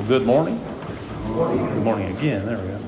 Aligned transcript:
Well, 0.00 0.08
good 0.08 0.26
morning. 0.26 0.58
Good 1.26 1.84
morning 1.84 2.16
again. 2.16 2.46
There 2.46 2.56
we 2.56 2.68
go. 2.68 2.78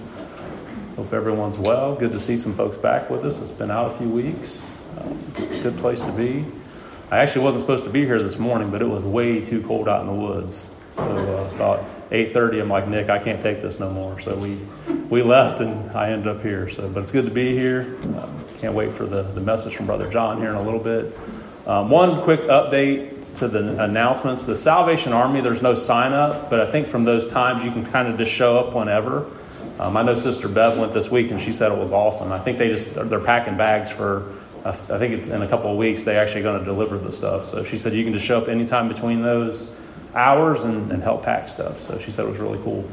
Hope 0.97 1.13
everyone's 1.13 1.59
well. 1.59 1.95
Good 1.95 2.13
to 2.13 2.19
see 2.19 2.39
some 2.39 2.55
folks 2.55 2.79
back 2.79 3.11
with 3.11 3.27
us. 3.27 3.39
It's 3.39 3.51
been 3.51 3.71
out 3.71 3.93
a 3.95 3.99
few 3.99 4.09
weeks. 4.09 4.65
Um, 4.97 5.23
good 5.63 5.77
place 5.77 6.01
to 6.01 6.13
be. 6.13 6.43
I 7.11 7.19
actually 7.19 7.45
wasn't 7.45 7.61
supposed 7.61 7.85
to 7.85 7.91
be 7.91 8.07
here 8.07 8.19
this 8.23 8.39
morning, 8.39 8.71
but 8.71 8.81
it 8.81 8.87
was 8.87 9.03
way 9.03 9.45
too 9.45 9.61
cold 9.65 9.91
out 9.91 10.01
in 10.01 10.07
the 10.07 10.15
woods. 10.15 10.71
So 10.95 11.03
uh, 11.03 11.45
it's 11.45 11.53
about 11.53 11.85
8:30. 12.11 12.63
I'm 12.63 12.71
like 12.71 12.89
Nick, 12.89 13.11
I 13.11 13.19
can't 13.19 13.43
take 13.43 13.61
this 13.61 13.79
no 13.79 13.91
more. 13.91 14.19
So 14.21 14.35
we 14.35 14.59
we 15.11 15.23
left, 15.23 15.61
and 15.61 15.91
I 15.91 16.13
ended 16.13 16.29
up 16.29 16.43
here. 16.43 16.71
So, 16.71 16.89
but 16.89 17.03
it's 17.03 17.13
good 17.13 17.27
to 17.27 17.31
be 17.31 17.53
here. 17.53 17.95
Um, 18.05 18.43
can't 18.59 18.73
wait 18.73 18.91
for 18.95 19.05
the 19.05 19.23
the 19.23 19.43
message 19.43 19.77
from 19.77 19.85
Brother 19.85 20.09
John 20.09 20.39
here 20.41 20.49
in 20.49 20.57
a 20.57 20.63
little 20.63 20.81
bit. 20.81 21.15
Um, 21.67 21.91
one 21.91 22.23
quick 22.23 22.41
update 22.45 23.22
to 23.37 23.49
the 23.49 23.83
announcements. 23.83 24.45
The 24.45 24.57
Salvation 24.57 25.13
Army, 25.13 25.41
there's 25.41 25.63
no 25.63 25.75
sign 25.75 26.13
up, 26.13 26.51
but 26.51 26.61
I 26.61 26.71
think 26.71 26.87
from 26.87 27.05
those 27.05 27.27
times 27.29 27.65
you 27.65 27.71
can 27.71 27.85
kind 27.87 28.09
of 28.09 28.19
just 28.19 28.31
show 28.31 28.59
up 28.59 28.75
whenever. 28.75 29.27
Um, 29.79 29.97
I 29.97 30.03
know 30.03 30.15
Sister 30.15 30.49
Bev 30.49 30.79
went 30.79 30.93
this 30.93 31.11
week 31.11 31.31
and 31.31 31.43
she 31.43 31.53
said 31.53 31.73
it 31.73 31.79
was 31.79 31.93
awesome. 31.93 32.31
I 32.31 32.39
think 32.39 32.59
they 32.59 32.69
just 32.69 32.95
they're 32.95 33.21
packing 33.21 33.57
bags 33.57 33.91
for. 33.91 34.33
I 34.65 34.73
think 34.73 35.15
it's 35.15 35.29
in 35.29 35.43
a 35.43 35.49
couple 35.49 35.73
of 35.73 35.77
weeks 35.77 36.05
they 36.05 36.17
actually 36.17 36.43
going 36.43 36.61
to 36.61 36.65
deliver 36.65 36.97
the 36.97 37.11
stuff. 37.11 37.51
So 37.51 37.65
she 37.65 37.77
said 37.77 37.95
you 37.95 38.05
can 38.05 38.13
just 38.13 38.25
show 38.25 38.39
up 38.39 38.47
anytime 38.47 38.87
between 38.87 39.21
those 39.21 39.69
hours 40.15 40.63
and, 40.63 40.93
and 40.93 41.03
help 41.03 41.25
pack 41.25 41.49
stuff. 41.49 41.83
So 41.83 41.99
she 41.99 42.13
said 42.13 42.27
it 42.27 42.29
was 42.29 42.39
really 42.39 42.63
cool. 42.63 42.89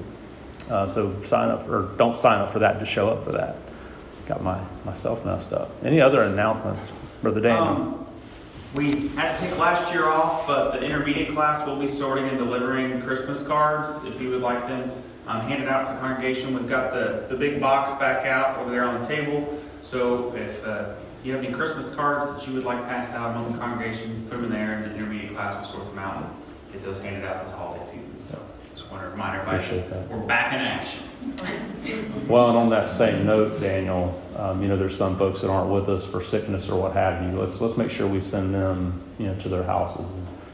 Uh, 0.68 0.88
so 0.88 1.16
sign 1.26 1.50
up 1.50 1.68
or 1.68 1.90
don't 1.98 2.18
sign 2.18 2.40
up 2.40 2.52
for 2.52 2.60
that. 2.60 2.80
Just 2.80 2.92
show 2.92 3.10
up 3.10 3.24
for 3.24 3.34
that. 3.34 3.56
Got 4.28 4.42
my 4.42 4.60
myself 4.86 5.24
messed 5.26 5.54
up. 5.54 5.70
Any 5.84 6.02
other 6.02 6.22
announcements, 6.22 6.92
Brother 7.22 7.42
Daniel? 7.42 7.68
Um, 7.68 7.99
we 8.76 9.08
had 9.10 9.38
to 9.38 9.46
take 9.46 9.58
last 9.58 9.92
year 9.92 10.06
off, 10.06 10.46
but 10.46 10.74
the 10.74 10.86
intermediate 10.86 11.34
class 11.34 11.66
will 11.66 11.76
be 11.76 11.88
sorting 11.88 12.28
and 12.28 12.38
delivering 12.38 13.02
Christmas 13.02 13.42
cards 13.44 14.04
if 14.06 14.22
you 14.22 14.30
would 14.30 14.42
like 14.42 14.68
them 14.68 14.92
um, 15.28 15.42
handed 15.42 15.68
out 15.68 15.88
to 15.88 15.94
the 15.94 16.00
congregation. 16.00 16.54
We've 16.54 16.68
got 16.68 16.92
the, 16.92 17.26
the 17.30 17.36
big 17.36 17.60
box 17.60 17.94
back 18.00 18.26
out 18.26 18.58
over 18.58 18.70
there 18.70 18.84
on 18.84 19.02
the 19.02 19.08
table. 19.08 19.60
So 19.82 20.36
if 20.36 20.64
uh, 20.66 20.94
you 21.24 21.34
have 21.34 21.44
any 21.44 21.54
Christmas 21.54 21.94
cards 21.94 22.40
that 22.40 22.48
you 22.48 22.54
would 22.56 22.64
like 22.64 22.84
passed 22.86 23.12
out 23.14 23.32
among 23.32 23.52
the 23.52 23.58
congregation, 23.58 24.26
put 24.30 24.38
them 24.38 24.46
in 24.46 24.52
there, 24.52 24.74
and 24.74 24.86
the 24.86 24.96
intermediate 24.96 25.34
class 25.34 25.66
will 25.66 25.80
sort 25.80 25.90
them 25.90 26.00
out 26.00 26.24
and 26.24 26.74
get 26.74 26.84
those 26.84 27.02
handed 27.02 27.26
out 27.26 27.44
this 27.46 27.54
holiday 27.54 27.86
season. 27.86 28.20
So 28.20 28.40
just 28.76 28.90
want 28.92 29.04
to 29.04 29.10
remind 29.10 29.40
everybody 29.40 30.06
we're 30.10 30.26
back 30.26 30.54
in 30.54 30.60
action. 30.60 31.04
Well, 32.28 32.50
and 32.50 32.58
on 32.58 32.70
that 32.70 32.92
same 32.92 33.26
note, 33.26 33.60
Daniel, 33.60 34.22
um, 34.40 34.62
you 34.62 34.70
know, 34.70 34.78
there's 34.78 34.96
some 34.96 35.18
folks 35.18 35.42
that 35.42 35.50
aren't 35.50 35.70
with 35.70 35.90
us 35.90 36.06
for 36.06 36.24
sickness 36.24 36.70
or 36.70 36.80
what 36.80 36.94
have 36.94 37.22
you. 37.22 37.38
Let's 37.38 37.60
let's 37.60 37.76
make 37.76 37.92
sure 37.92 38.08
we 38.08 38.22
send 38.22 38.54
them, 38.54 39.04
you 39.18 39.28
know, 39.28 39.36
to 39.42 39.50
their 39.50 39.64
houses. 39.64 40.06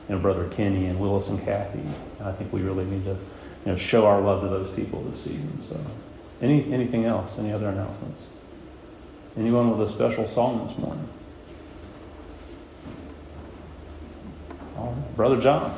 You 0.10 0.16
know, 0.16 0.22
Brother 0.22 0.50
Kenny 0.50 0.88
and 0.88 1.00
Willis 1.00 1.28
and 1.28 1.44
Kathy. 1.46 1.84
I 2.24 2.32
think 2.32 2.52
we 2.52 2.62
really 2.62 2.86
need 2.86 3.04
to, 3.06 3.12
you 3.12 3.72
know, 3.72 3.76
show 3.76 4.08
our 4.08 4.22
love 4.22 4.42
to 4.42 4.48
those 4.50 4.70
people 4.70 5.04
this 5.04 5.24
season. 5.24 5.62
So, 5.70 5.80
any 6.42 6.74
anything 6.74 7.06
else? 7.06 7.38
Any 7.38 7.54
other 7.54 7.70
announcements? 7.70 8.24
Anyone 9.38 9.78
with 9.78 9.88
a 9.88 9.92
special 9.92 10.26
song 10.26 10.68
this 10.68 10.78
morning? 10.80 11.08
All 14.78 14.94
right. 14.94 15.16
Brother 15.16 15.40
John. 15.40 15.72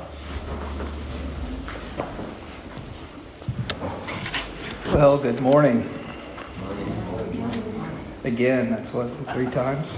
Well, 4.94 5.17
good 5.17 5.42
morning. 5.42 5.89
Again, 8.23 8.71
that's 8.71 8.91
what, 8.91 9.09
three 9.33 9.45
times? 9.45 9.97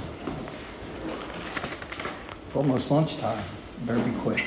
It's 2.43 2.55
almost 2.55 2.91
lunchtime. 2.91 3.43
Better 3.85 4.03
be 4.03 4.11
quick. 4.19 4.43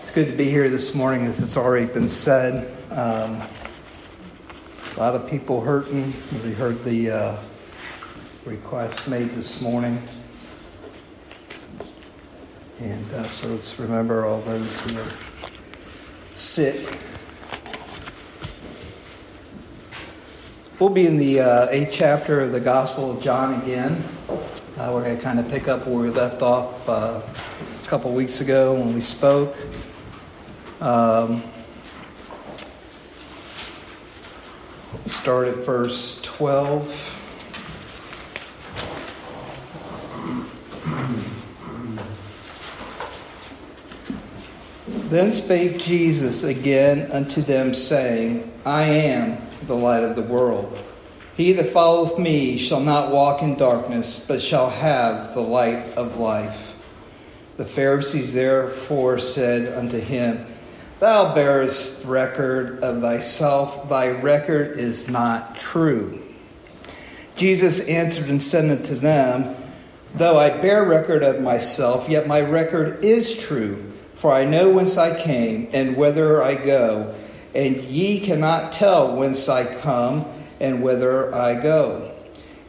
It's 0.00 0.10
good 0.12 0.26
to 0.26 0.36
be 0.36 0.44
here 0.44 0.70
this 0.70 0.94
morning, 0.94 1.24
as 1.26 1.42
it's 1.42 1.56
already 1.56 1.86
been 1.86 2.08
said. 2.08 2.74
Um, 2.90 3.42
a 4.96 4.98
lot 4.98 5.14
of 5.14 5.28
people 5.28 5.60
hurting. 5.60 6.14
We 6.42 6.52
heard 6.52 6.82
the 6.82 7.10
uh, 7.10 7.36
request 8.46 9.08
made 9.08 9.30
this 9.30 9.60
morning. 9.60 10.02
And 12.80 13.12
uh, 13.12 13.28
so 13.28 13.48
let's 13.48 13.78
remember 13.78 14.24
all 14.24 14.40
those 14.40 14.80
who 14.80 14.98
are 14.98 15.12
sick. 16.34 16.98
We'll 20.78 20.90
be 20.90 21.06
in 21.06 21.16
the 21.16 21.40
uh, 21.40 21.68
eighth 21.70 21.88
chapter 21.90 22.42
of 22.42 22.52
the 22.52 22.60
Gospel 22.60 23.10
of 23.10 23.22
John 23.22 23.62
again. 23.62 24.04
Uh, 24.76 24.90
we're 24.92 25.02
going 25.02 25.16
to 25.16 25.24
kind 25.24 25.40
of 25.40 25.48
pick 25.48 25.68
up 25.68 25.86
where 25.86 25.96
we 25.96 26.10
left 26.10 26.42
off 26.42 26.86
uh, 26.86 27.22
a 27.22 27.86
couple 27.86 28.12
weeks 28.12 28.42
ago 28.42 28.74
when 28.74 28.92
we 28.92 29.00
spoke. 29.00 29.56
Um, 30.82 31.44
start 35.06 35.48
at 35.48 35.56
verse 35.64 36.20
12. 36.20 37.15
Then 45.08 45.30
spake 45.30 45.78
Jesus 45.78 46.42
again 46.42 47.12
unto 47.12 47.40
them, 47.40 47.74
saying, 47.74 48.52
I 48.64 48.82
am 48.82 49.38
the 49.68 49.76
light 49.76 50.02
of 50.02 50.16
the 50.16 50.22
world. 50.22 50.76
He 51.36 51.52
that 51.52 51.68
followeth 51.68 52.18
me 52.18 52.58
shall 52.58 52.80
not 52.80 53.12
walk 53.12 53.40
in 53.40 53.54
darkness, 53.54 54.18
but 54.18 54.42
shall 54.42 54.68
have 54.68 55.32
the 55.32 55.42
light 55.42 55.94
of 55.96 56.16
life. 56.16 56.74
The 57.56 57.64
Pharisees 57.64 58.32
therefore 58.32 59.20
said 59.20 59.72
unto 59.78 60.00
him, 60.00 60.44
Thou 60.98 61.36
bearest 61.36 62.04
record 62.04 62.82
of 62.82 63.00
thyself, 63.00 63.88
thy 63.88 64.08
record 64.08 64.76
is 64.76 65.08
not 65.08 65.56
true. 65.56 66.20
Jesus 67.36 67.78
answered 67.86 68.28
and 68.28 68.42
said 68.42 68.68
unto 68.68 68.96
them, 68.96 69.54
Though 70.16 70.36
I 70.36 70.50
bear 70.50 70.82
record 70.82 71.22
of 71.22 71.40
myself, 71.40 72.08
yet 72.08 72.26
my 72.26 72.40
record 72.40 73.04
is 73.04 73.36
true 73.36 73.92
for 74.16 74.32
I 74.32 74.44
know 74.44 74.70
whence 74.70 74.96
I 74.96 75.18
came, 75.18 75.68
and 75.72 75.96
whither 75.96 76.42
I 76.42 76.54
go, 76.54 77.14
and 77.54 77.76
ye 77.76 78.20
cannot 78.20 78.72
tell 78.72 79.14
whence 79.14 79.48
I 79.48 79.64
come, 79.64 80.26
and 80.60 80.82
whither 80.82 81.34
I 81.34 81.54
go. 81.54 82.12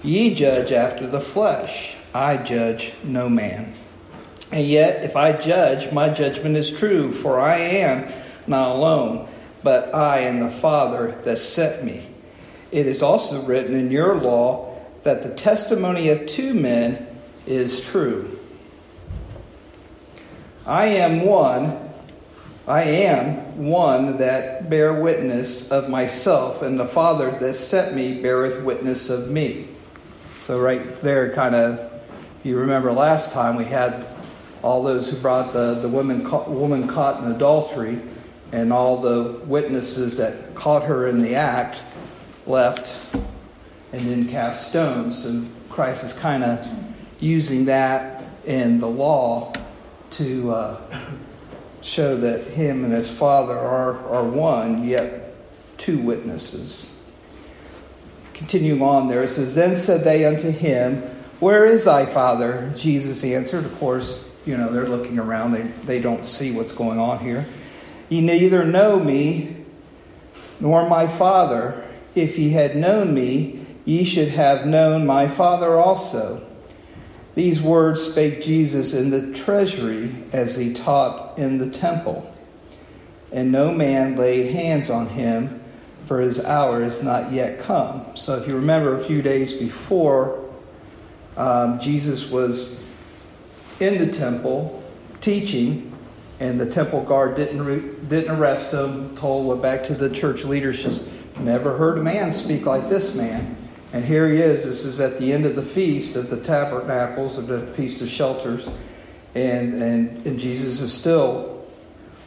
Ye 0.04 0.34
judge 0.34 0.72
after 0.72 1.08
the 1.08 1.22
flesh, 1.22 1.96
I 2.14 2.38
judge 2.38 2.94
no 3.04 3.30
man. 3.30 3.74
And 4.52 4.66
yet, 4.66 5.04
if 5.04 5.16
I 5.16 5.34
judge, 5.34 5.92
my 5.92 6.10
judgment 6.10 6.56
is 6.56 6.72
true, 6.72 7.12
for 7.12 7.40
I 7.40 7.58
am 7.58 8.12
not 8.46 8.76
alone, 8.76 9.28
but 9.64 9.94
I 9.94 10.20
and 10.20 10.42
the 10.42 10.50
Father 10.50 11.12
that 11.24 11.38
sent 11.38 11.84
me. 11.84 12.08
It 12.72 12.86
is 12.86 13.02
also 13.02 13.42
written 13.42 13.76
in 13.76 13.92
your 13.92 14.16
law 14.16 14.78
that 15.04 15.22
the 15.22 15.34
testimony 15.34 16.10
of 16.10 16.26
two 16.26 16.54
men 16.54 17.08
is 17.46 17.82
true. 17.82 18.37
I 20.68 20.88
am 20.88 21.22
one, 21.22 21.80
I 22.68 22.84
am 22.84 23.66
one 23.70 24.18
that 24.18 24.70
bear 24.70 24.92
witness 25.02 25.72
of 25.72 25.88
myself, 25.88 26.62
and 26.62 26.78
the 26.78 26.86
Father 26.86 27.32
that 27.40 27.54
sent 27.54 27.96
me 27.96 28.22
beareth 28.22 28.62
witness 28.62 29.10
of 29.10 29.30
me. 29.30 29.70
So, 30.46 30.60
right 30.60 31.02
there, 31.02 31.32
kind 31.32 31.56
of, 31.56 31.90
you 32.44 32.58
remember 32.58 32.92
last 32.92 33.32
time 33.32 33.56
we 33.56 33.64
had 33.64 34.08
all 34.62 34.84
those 34.84 35.10
who 35.10 35.16
brought 35.16 35.54
the, 35.54 35.76
the 35.76 35.88
woman, 35.88 36.30
woman 36.30 36.86
caught 36.86 37.24
in 37.24 37.32
adultery, 37.32 38.02
and 38.52 38.74
all 38.74 39.00
the 39.00 39.40
witnesses 39.46 40.18
that 40.18 40.54
caught 40.54 40.84
her 40.84 41.08
in 41.08 41.20
the 41.20 41.34
act 41.36 41.82
left 42.46 42.94
and 43.94 44.02
then 44.12 44.28
cast 44.28 44.68
stones. 44.68 45.26
And 45.26 45.50
Christ 45.70 46.04
is 46.04 46.12
kind 46.12 46.44
of 46.44 46.68
using 47.22 47.64
that 47.66 48.26
in 48.46 48.80
the 48.80 48.88
law 48.90 49.54
to 50.12 50.52
uh, 50.52 50.82
show 51.82 52.18
that 52.18 52.44
him 52.48 52.84
and 52.84 52.94
his 52.94 53.10
father 53.10 53.58
are, 53.58 53.98
are 54.10 54.24
one, 54.24 54.88
yet 54.88 55.34
two 55.78 56.00
witnesses. 56.00 56.94
Continuing 58.34 58.82
on 58.82 59.08
there, 59.08 59.24
it 59.24 59.30
says, 59.30 59.56
Then 59.56 59.76
said 59.76 60.04
they 60.04 60.26
unto 60.26 60.52
him, 60.52 61.02
Where 61.40 61.66
is 61.66 61.86
thy 61.86 62.06
father? 62.06 62.72
Jesus 62.76 63.24
answered, 63.24 63.66
Of 63.66 63.78
course, 63.80 64.24
you 64.46 64.56
know, 64.56 64.70
they're 64.70 64.88
looking 64.88 65.20
around, 65.20 65.52
they, 65.52 65.64
they 65.86 66.02
don't 66.02 66.26
see 66.26 66.52
what's 66.52 66.72
going 66.72 67.00
on 67.00 67.20
here. 67.20 67.46
Ye 68.10 68.22
neither 68.22 68.64
know 68.64 69.00
me 69.00 69.58
nor 70.60 70.88
my 70.88 71.08
father. 71.08 71.84
If 72.16 72.40
ye 72.40 72.50
had 72.50 72.76
known 72.76 73.14
me, 73.14 73.66
ye 73.86 74.04
should 74.04 74.30
have 74.30 74.66
known 74.66 75.06
my 75.06 75.28
father 75.28 75.78
also. 75.78 76.47
These 77.38 77.62
words 77.62 78.02
spake 78.02 78.42
Jesus 78.42 78.94
in 78.96 79.12
the 79.12 79.32
treasury 79.32 80.12
as 80.34 80.56
he 80.56 80.74
taught 80.74 81.38
in 81.38 81.60
the 81.60 81.70
temple. 81.70 82.34
And 83.32 83.52
no 83.52 83.72
man 83.72 84.16
laid 84.16 84.50
hands 84.50 84.90
on 84.90 85.06
him, 85.06 85.62
for 86.08 86.20
his 86.20 86.40
hour 86.40 86.82
is 86.82 87.04
not 87.04 87.32
yet 87.32 87.60
come. 87.60 88.04
So, 88.16 88.40
if 88.40 88.48
you 88.48 88.56
remember 88.56 88.98
a 88.98 89.04
few 89.04 89.22
days 89.22 89.54
before, 89.54 90.50
um, 91.36 91.80
Jesus 91.80 92.28
was 92.32 92.82
in 93.80 94.00
the 94.00 94.12
temple 94.12 94.84
teaching, 95.22 95.96
and 96.40 96.60
the 96.60 96.66
temple 96.66 97.04
guard 97.04 97.36
didn't, 97.36 97.64
re- 97.64 97.94
didn't 98.08 98.36
arrest 98.36 98.74
him, 98.74 99.16
told, 99.16 99.46
went 99.46 99.62
back 99.62 99.84
to 99.84 99.94
the 99.94 100.10
church 100.10 100.44
leaders, 100.44 101.04
never 101.40 101.78
heard 101.78 102.00
a 102.00 102.04
man 102.04 102.34
speak 102.34 102.66
like 102.66 102.90
this 102.90 103.14
man. 103.14 103.56
And 103.94 104.04
here 104.04 104.30
he 104.30 104.42
is. 104.42 104.64
This 104.64 104.84
is 104.84 105.00
at 105.00 105.18
the 105.20 105.32
end 105.32 105.46
of 105.46 105.56
the 105.56 105.64
feast 105.64 106.16
of 106.16 106.30
the 106.30 106.42
tabernacles, 106.42 107.38
of 107.38 107.48
the 107.48 107.68
feast 107.68 108.02
of 108.02 108.10
shelters. 108.10 108.68
And, 109.34 109.82
and, 109.82 110.26
and 110.26 110.40
Jesus 110.40 110.82
is 110.82 110.94
still 110.94 111.66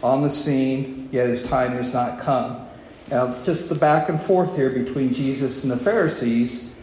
on 0.03 0.23
the 0.23 0.31
scene, 0.31 1.09
yet 1.13 1.29
his 1.29 1.43
time 1.43 1.73
has 1.73 1.93
not 1.93 2.21
come. 2.21 2.67
Now, 3.11 3.43
just 3.43 3.69
the 3.69 3.75
back 3.75 4.09
and 4.09 4.21
forth 4.23 4.57
here 4.57 4.71
between 4.71 5.13
Jesus 5.13 5.63
and 5.63 5.71
the 5.71 5.77
Pharisees, 5.77 6.75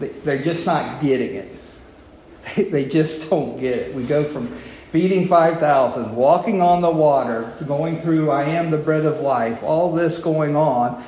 they, 0.00 0.32
are 0.32 0.42
just 0.42 0.66
not 0.66 1.00
getting 1.00 1.34
it. 1.34 1.56
They, 2.56 2.64
they 2.64 2.84
just 2.86 3.28
don't 3.28 3.60
get 3.60 3.76
it. 3.76 3.94
We 3.94 4.02
go 4.04 4.24
from 4.24 4.48
feeding 4.90 5.28
5,000, 5.28 6.16
walking 6.16 6.62
on 6.62 6.80
the 6.80 6.90
water, 6.90 7.52
going 7.66 8.00
through 8.00 8.30
I 8.30 8.44
am 8.44 8.70
the 8.70 8.78
bread 8.78 9.04
of 9.04 9.20
life, 9.20 9.62
all 9.62 9.92
this 9.92 10.18
going 10.18 10.56
on. 10.56 11.04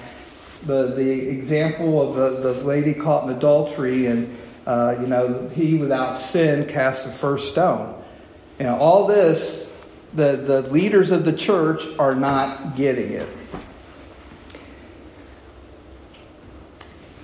The, 0.66 0.92
the 0.94 1.28
example 1.28 2.00
of 2.00 2.14
the, 2.14 2.52
the 2.52 2.64
lady 2.64 2.94
caught 2.94 3.24
in 3.24 3.30
adultery 3.36 4.06
and, 4.06 4.36
uh, 4.66 4.96
you 5.00 5.06
know, 5.06 5.48
he 5.48 5.74
without 5.74 6.16
sin 6.16 6.68
cast 6.68 7.04
the 7.04 7.12
first 7.12 7.48
stone. 7.48 8.00
You 8.58 8.66
know, 8.66 8.76
all 8.76 9.06
this, 9.06 9.70
the, 10.14 10.36
the 10.36 10.62
leaders 10.62 11.10
of 11.10 11.24
the 11.24 11.32
church 11.32 11.84
are 11.98 12.14
not 12.14 12.76
getting 12.76 13.12
it. 13.12 13.28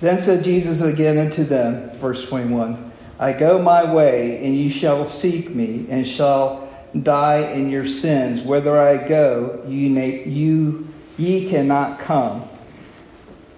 Then 0.01 0.21
said 0.21 0.43
Jesus 0.43 0.81
again 0.81 1.17
unto 1.17 1.43
them, 1.43 1.91
verse 1.99 2.25
21 2.25 2.91
I 3.19 3.33
go 3.33 3.61
my 3.61 3.93
way, 3.93 4.43
and 4.45 4.55
ye 4.55 4.69
shall 4.69 5.05
seek 5.05 5.49
me, 5.49 5.85
and 5.89 6.07
shall 6.07 6.69
die 7.03 7.51
in 7.51 7.69
your 7.69 7.85
sins. 7.85 8.41
Whither 8.41 8.79
I 8.79 8.95
go, 8.95 9.61
you, 9.67 9.89
you 9.89 10.87
ye 11.17 11.49
cannot 11.49 11.99
come. 11.99 12.47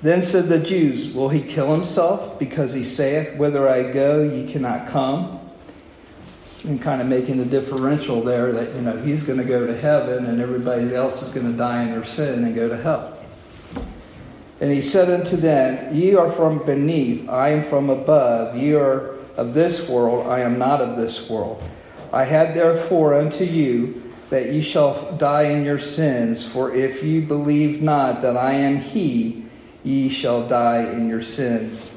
Then 0.01 0.23
said 0.23 0.49
the 0.49 0.57
Jews, 0.57 1.13
Will 1.13 1.29
he 1.29 1.41
kill 1.41 1.71
himself, 1.71 2.39
because 2.39 2.73
he 2.73 2.83
saith, 2.83 3.35
Whither 3.35 3.69
I 3.69 3.91
go, 3.91 4.23
ye 4.23 4.51
cannot 4.51 4.87
come? 4.87 5.39
And 6.63 6.81
kind 6.81 7.01
of 7.01 7.07
making 7.07 7.37
the 7.37 7.45
differential 7.45 8.21
there 8.21 8.51
that, 8.51 8.75
you 8.75 8.81
know, 8.81 8.97
he's 8.97 9.23
going 9.23 9.39
to 9.39 9.45
go 9.45 9.65
to 9.65 9.75
heaven 9.75 10.25
and 10.25 10.39
everybody 10.39 10.93
else 10.95 11.21
is 11.23 11.29
going 11.29 11.51
to 11.51 11.57
die 11.57 11.83
in 11.83 11.91
their 11.91 12.03
sin 12.03 12.43
and 12.43 12.55
go 12.55 12.69
to 12.69 12.77
hell. 12.77 13.17
And 14.59 14.71
he 14.71 14.81
said 14.81 15.09
unto 15.09 15.37
them, 15.37 15.93
Ye 15.93 16.15
are 16.15 16.31
from 16.31 16.59
beneath, 16.59 17.27
I 17.27 17.49
am 17.49 17.63
from 17.63 17.89
above. 17.89 18.55
Ye 18.55 18.73
are 18.73 19.15
of 19.35 19.55
this 19.55 19.89
world, 19.89 20.27
I 20.27 20.41
am 20.41 20.59
not 20.59 20.81
of 20.81 20.97
this 20.97 21.29
world. 21.29 21.63
I 22.13 22.25
had 22.25 22.53
therefore 22.53 23.15
unto 23.15 23.43
you 23.43 24.13
that 24.29 24.51
ye 24.51 24.61
shall 24.61 25.11
die 25.13 25.43
in 25.43 25.65
your 25.65 25.79
sins, 25.79 26.45
for 26.45 26.73
if 26.73 27.03
ye 27.03 27.21
believe 27.21 27.81
not 27.81 28.21
that 28.21 28.37
I 28.37 28.53
am 28.53 28.77
he, 28.77 29.45
ye 29.83 30.09
shall 30.09 30.47
die 30.47 30.83
in 30.83 31.09
your 31.09 31.21
sins. 31.21 31.91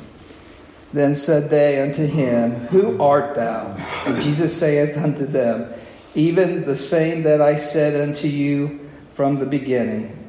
Then 0.93 1.17
said 1.17 1.51
they 1.51 1.81
unto 1.81 2.07
him, 2.07 2.53
Who 2.69 3.01
art 3.03 3.35
thou? 3.35 3.77
And 4.07 4.23
Jesus 4.23 4.57
saith 4.57 4.97
unto 4.97 5.27
them, 5.27 5.73
Even 6.15 6.65
the 6.65 6.77
same 6.77 7.25
that 7.25 7.41
I 7.41 7.57
said 7.57 8.01
unto 8.01 8.29
you 8.29 8.89
from 9.15 9.39
the 9.39 9.47
beginning. 9.47 10.21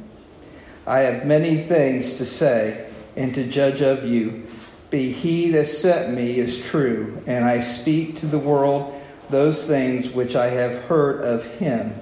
I 0.88 1.00
have 1.00 1.26
many 1.26 1.58
things 1.58 2.16
to 2.16 2.26
say 2.26 2.90
and 3.16 3.34
to 3.36 3.48
judge 3.48 3.82
of 3.82 4.06
you. 4.06 4.48
Be 4.90 5.12
he 5.12 5.50
that 5.52 5.68
sent 5.68 6.14
me 6.14 6.40
is 6.40 6.62
true, 6.66 7.22
and 7.26 7.44
I 7.44 7.60
speak 7.62 8.18
to 8.20 8.28
the 8.28 8.40
world 8.40 9.00
those 9.30 9.66
things 9.66 10.10
which 10.10 10.36
I 10.36 10.50
have 10.50 10.84
heard 10.84 11.22
of 11.22 11.44
him. 11.44 11.96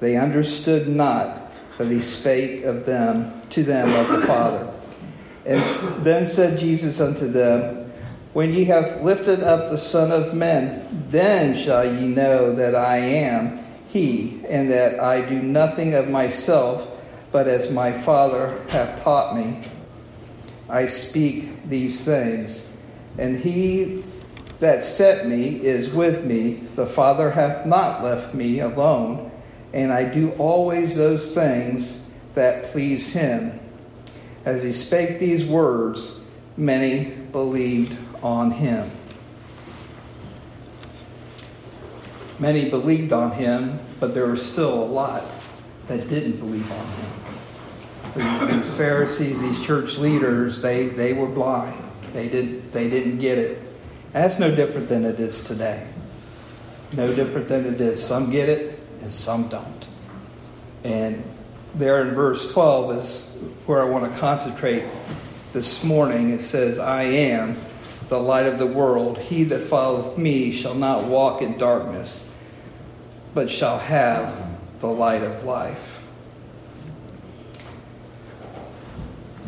They 0.00 0.16
understood 0.16 0.88
not 0.88 1.50
that 1.78 1.88
he 1.88 2.00
spake 2.00 2.64
of 2.64 2.84
them 2.84 3.42
to 3.50 3.64
them 3.64 3.92
of 3.94 4.20
the 4.20 4.26
Father. 4.26 4.72
And 5.46 6.04
then 6.04 6.26
said 6.26 6.58
Jesus 6.58 7.00
unto 7.00 7.28
them, 7.28 7.92
When 8.32 8.52
ye 8.52 8.64
have 8.64 9.02
lifted 9.02 9.42
up 9.42 9.70
the 9.70 9.78
Son 9.78 10.10
of 10.10 10.34
Men, 10.34 11.06
then 11.08 11.56
shall 11.56 11.84
ye 11.84 12.06
know 12.06 12.52
that 12.54 12.74
I 12.74 12.96
am 12.98 13.60
he, 13.88 14.42
and 14.48 14.70
that 14.70 15.00
I 15.00 15.20
do 15.20 15.40
nothing 15.40 15.94
of 15.94 16.08
myself 16.08 16.88
but 17.36 17.48
as 17.48 17.70
my 17.70 17.92
Father 17.92 18.58
hath 18.68 19.02
taught 19.02 19.36
me, 19.36 19.60
I 20.68 20.86
speak 20.86 21.68
these 21.68 22.04
things. 22.04 22.66
And 23.18 23.36
he 23.36 24.04
that 24.60 24.82
sent 24.82 25.28
me 25.28 25.60
is 25.60 25.90
with 25.90 26.24
me. 26.24 26.54
The 26.76 26.86
Father 26.86 27.30
hath 27.30 27.66
not 27.66 28.02
left 28.02 28.34
me 28.34 28.60
alone, 28.60 29.30
and 29.74 29.92
I 29.92 30.04
do 30.04 30.30
always 30.38 30.96
those 30.96 31.34
things 31.34 32.02
that 32.34 32.72
please 32.72 33.12
him. 33.12 33.60
As 34.46 34.62
he 34.62 34.70
spake 34.70 35.18
these 35.18 35.44
words, 35.44 36.20
many 36.56 37.10
believed 37.32 37.98
on 38.22 38.52
him. 38.52 38.88
Many 42.38 42.70
believed 42.70 43.12
on 43.12 43.32
him, 43.32 43.80
but 43.98 44.14
there 44.14 44.26
were 44.26 44.36
still 44.36 44.72
a 44.72 44.86
lot 44.86 45.24
that 45.88 46.08
didn't 46.08 46.36
believe 46.36 46.70
on 46.70 46.86
him. 46.86 48.48
These, 48.48 48.64
these 48.64 48.74
Pharisees, 48.74 49.40
these 49.40 49.64
church 49.64 49.98
leaders, 49.98 50.62
they, 50.62 50.86
they 50.90 51.12
were 51.12 51.26
blind. 51.26 51.82
They, 52.12 52.28
did, 52.28 52.72
they 52.72 52.88
didn't 52.88 53.18
get 53.18 53.38
it. 53.38 53.60
That's 54.12 54.38
no 54.38 54.54
different 54.54 54.88
than 54.88 55.04
it 55.04 55.18
is 55.18 55.40
today. 55.40 55.88
No 56.92 57.12
different 57.12 57.48
than 57.48 57.66
it 57.66 57.80
is. 57.80 58.00
Some 58.00 58.30
get 58.30 58.48
it 58.48 58.78
and 59.02 59.10
some 59.10 59.48
don't. 59.48 59.88
And 60.84 61.24
there 61.76 62.00
in 62.00 62.14
verse 62.14 62.50
12 62.52 62.96
is 62.96 63.26
where 63.66 63.82
I 63.82 63.84
want 63.84 64.10
to 64.10 64.18
concentrate 64.18 64.84
this 65.52 65.84
morning. 65.84 66.30
It 66.30 66.40
says, 66.40 66.78
I 66.78 67.02
am 67.02 67.56
the 68.08 68.18
light 68.18 68.46
of 68.46 68.58
the 68.58 68.66
world. 68.66 69.18
He 69.18 69.44
that 69.44 69.60
followeth 69.60 70.16
me 70.16 70.52
shall 70.52 70.74
not 70.74 71.04
walk 71.04 71.42
in 71.42 71.58
darkness, 71.58 72.28
but 73.34 73.50
shall 73.50 73.78
have 73.78 74.58
the 74.80 74.86
light 74.86 75.22
of 75.22 75.42
life. 75.44 76.02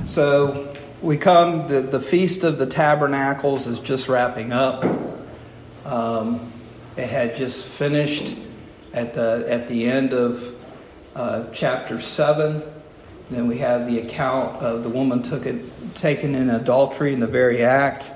So 0.05 0.75
we 1.01 1.17
come, 1.17 1.67
the, 1.69 1.81
the 1.81 2.01
Feast 2.01 2.45
of 2.45 2.59
the 2.59 2.67
Tabernacles 2.67 3.67
is 3.67 3.79
just 3.79 4.09
wrapping 4.09 4.53
up. 4.53 4.85
Um, 5.87 6.53
it 6.97 7.09
had 7.09 7.37
just 7.37 7.65
finished 7.67 8.37
at 8.93 9.15
the, 9.15 9.47
at 9.49 9.67
the 9.69 9.87
end 9.87 10.13
of 10.13 10.58
uh, 11.19 11.47
chapter 11.53 12.01
7. 12.01 12.63
Then 13.31 13.47
we 13.47 13.59
have 13.59 13.87
the 13.87 13.99
account 13.99 14.63
of 14.63 14.83
the 14.83 14.89
woman 14.89 15.23
took 15.23 15.45
it, 15.45 15.65
taken 15.95 16.35
in 16.35 16.49
adultery 16.51 17.13
in 17.13 17.21
the 17.21 17.27
very 17.27 17.63
act. 17.65 18.11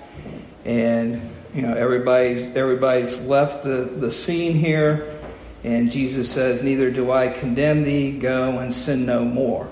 And, 0.65 1.21
you 1.55 1.63
know, 1.63 1.75
everybody's, 1.75 2.55
everybody's 2.55 3.27
left 3.27 3.65
the, 3.65 3.93
the 3.97 4.11
scene 4.11 4.55
here. 4.55 5.19
And 5.65 5.91
Jesus 5.91 6.31
says, 6.31 6.63
Neither 6.63 6.91
do 6.91 7.11
I 7.11 7.29
condemn 7.29 7.83
thee, 7.83 8.13
go 8.13 8.59
and 8.59 8.73
sin 8.73 9.05
no 9.05 9.25
more 9.25 9.69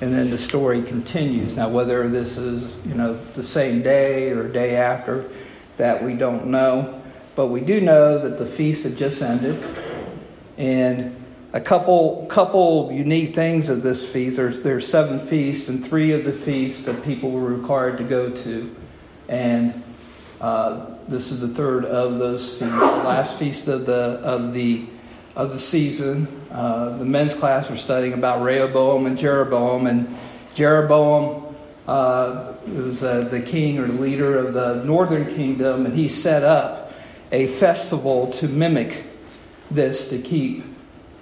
and 0.00 0.12
then 0.12 0.30
the 0.30 0.38
story 0.38 0.82
continues. 0.82 1.56
Now, 1.56 1.68
whether 1.68 2.06
this 2.08 2.36
is 2.36 2.74
you 2.84 2.94
know 2.94 3.18
the 3.34 3.42
same 3.42 3.82
day 3.82 4.30
or 4.30 4.46
day 4.46 4.76
after, 4.76 5.24
that 5.78 6.02
we 6.02 6.14
don't 6.14 6.46
know, 6.46 7.00
but 7.34 7.46
we 7.46 7.60
do 7.60 7.80
know 7.80 8.18
that 8.18 8.36
the 8.36 8.46
feast 8.46 8.84
had 8.84 8.96
just 8.96 9.22
ended, 9.22 9.62
and 10.58 11.16
a 11.52 11.60
couple 11.60 12.26
couple 12.28 12.90
unique 12.92 13.34
things 13.34 13.68
of 13.68 13.82
this 13.82 14.06
feast. 14.06 14.36
There's 14.36 14.60
there's 14.60 14.86
seven 14.86 15.24
feasts, 15.26 15.68
and 15.68 15.84
three 15.84 16.12
of 16.12 16.24
the 16.24 16.32
feasts 16.32 16.84
that 16.86 17.02
people 17.04 17.30
were 17.30 17.44
required 17.44 17.98
to 17.98 18.04
go 18.04 18.30
to, 18.30 18.74
and 19.28 19.82
uh, 20.40 20.86
this 21.08 21.30
is 21.30 21.40
the 21.40 21.48
third 21.48 21.84
of 21.84 22.18
those 22.18 22.50
feasts. 22.50 22.60
The 22.60 22.68
last 22.68 23.38
feast 23.38 23.68
of 23.68 23.86
the 23.86 24.20
of 24.22 24.52
the 24.52 24.86
of 25.34 25.50
the 25.50 25.58
season. 25.58 26.26
Uh, 26.50 26.96
the 26.96 27.04
men's 27.04 27.34
class 27.34 27.68
were 27.68 27.76
studying 27.76 28.14
about 28.14 28.42
Rehoboam 28.42 29.06
and 29.06 29.18
Jeroboam, 29.18 29.86
and 29.86 30.08
Jeroboam 30.54 31.54
uh, 31.86 32.54
was 32.66 33.02
uh, 33.02 33.20
the 33.22 33.40
king 33.40 33.78
or 33.78 33.86
the 33.86 34.00
leader 34.00 34.38
of 34.38 34.54
the 34.54 34.82
northern 34.84 35.26
kingdom, 35.26 35.86
and 35.86 35.94
he 35.94 36.08
set 36.08 36.42
up 36.42 36.92
a 37.32 37.46
festival 37.46 38.30
to 38.32 38.48
mimic 38.48 39.04
this 39.70 40.08
to 40.08 40.18
keep 40.18 40.64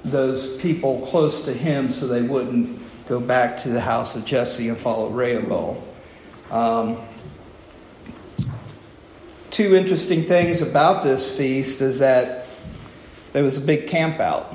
those 0.05 0.57
people 0.59 1.07
close 1.07 1.45
to 1.45 1.53
him 1.53 1.91
so 1.91 2.07
they 2.07 2.23
wouldn't 2.23 2.81
go 3.09 3.21
back 3.21 3.59
to 3.59 3.69
the 3.69 3.81
house 3.81 4.15
of 4.15 4.25
Jesse 4.25 4.69
and 4.69 4.79
follow 4.79 5.11
Rehoboam. 5.11 5.83
Um, 6.51 7.01
two 9.51 9.75
interesting 9.75 10.25
things 10.25 10.61
about 10.61 11.03
this 11.03 11.31
feast 11.31 11.81
is 11.81 11.99
that 12.01 12.47
there 13.33 13.43
was 13.43 13.57
a 13.57 13.61
big 13.61 13.89
camp 13.89 14.21
out. 14.21 14.55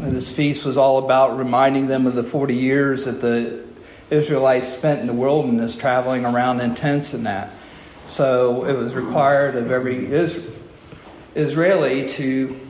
And 0.00 0.14
this 0.14 0.30
feast 0.30 0.64
was 0.64 0.76
all 0.76 0.98
about 1.04 1.38
reminding 1.38 1.86
them 1.86 2.06
of 2.06 2.14
the 2.14 2.22
40 2.22 2.54
years 2.54 3.04
that 3.04 3.20
the 3.20 3.64
Israelites 4.10 4.68
spent 4.68 5.00
in 5.00 5.06
the 5.06 5.12
wilderness 5.12 5.76
traveling 5.76 6.24
around 6.24 6.60
in 6.60 6.74
tents 6.74 7.14
and 7.14 7.26
that. 7.26 7.52
So 8.06 8.64
it 8.64 8.74
was 8.74 8.94
required 8.94 9.56
of 9.56 9.70
every 9.70 10.06
Israeli 11.34 12.08
to 12.10 12.67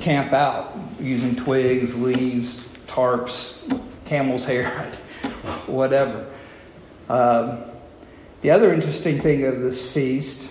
camp 0.00 0.32
out 0.32 0.76
using 1.00 1.36
twigs, 1.36 1.94
leaves, 1.94 2.66
tarps, 2.86 3.80
camel's 4.04 4.44
hair, 4.44 4.68
whatever. 5.66 6.30
Um, 7.08 7.64
the 8.42 8.50
other 8.50 8.72
interesting 8.72 9.20
thing 9.20 9.44
of 9.44 9.60
this 9.60 9.90
feast 9.90 10.50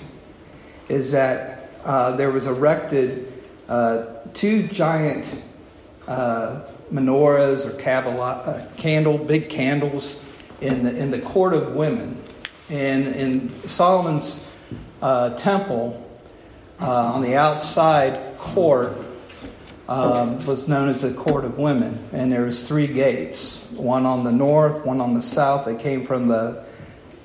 is 0.90 1.12
that 1.12 1.70
uh, 1.84 2.16
there 2.16 2.32
was 2.32 2.46
erected 2.46 3.32
uh, 3.70 4.06
two 4.34 4.68
giant 4.68 5.30
uh, 6.08 6.62
menorahs 6.92 7.66
or 7.66 8.20
uh, 8.22 8.66
candle, 8.78 9.18
big 9.18 9.50
candles 9.50 10.24
in 10.62 10.84
the 10.84 10.96
in 10.96 11.12
the 11.12 11.20
court 11.20 11.54
of 11.54 11.74
women, 11.74 12.22
and 12.70 13.08
in 13.08 13.50
Solomon's 13.68 14.50
uh, 15.02 15.32
temple 15.32 16.00
uh, 16.80 17.14
on 17.14 17.22
the 17.22 17.36
outside 17.36 18.38
court 18.38 18.98
um, 19.94 20.46
was 20.46 20.68
known 20.68 20.90
as 20.90 21.04
the 21.04 21.14
court 21.14 21.46
of 21.46 21.60
women, 21.60 22.10
and 22.12 22.32
there 22.32 22.44
was 22.44 22.68
three 22.68 22.88
gates: 22.88 23.70
one 23.72 24.06
on 24.06 24.24
the 24.24 24.32
north, 24.32 24.84
one 24.86 25.00
on 25.00 25.14
the 25.14 25.22
south 25.22 25.66
that 25.66 25.80
came 25.80 26.06
from 26.06 26.28
the 26.28 26.64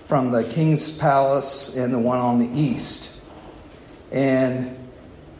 from 0.06 0.30
the 0.30 0.44
king's 0.44 0.90
palace, 0.90 1.74
and 1.74 1.92
the 1.92 1.98
one 1.98 2.18
on 2.18 2.38
the 2.38 2.58
east. 2.58 3.10
And 4.12 4.76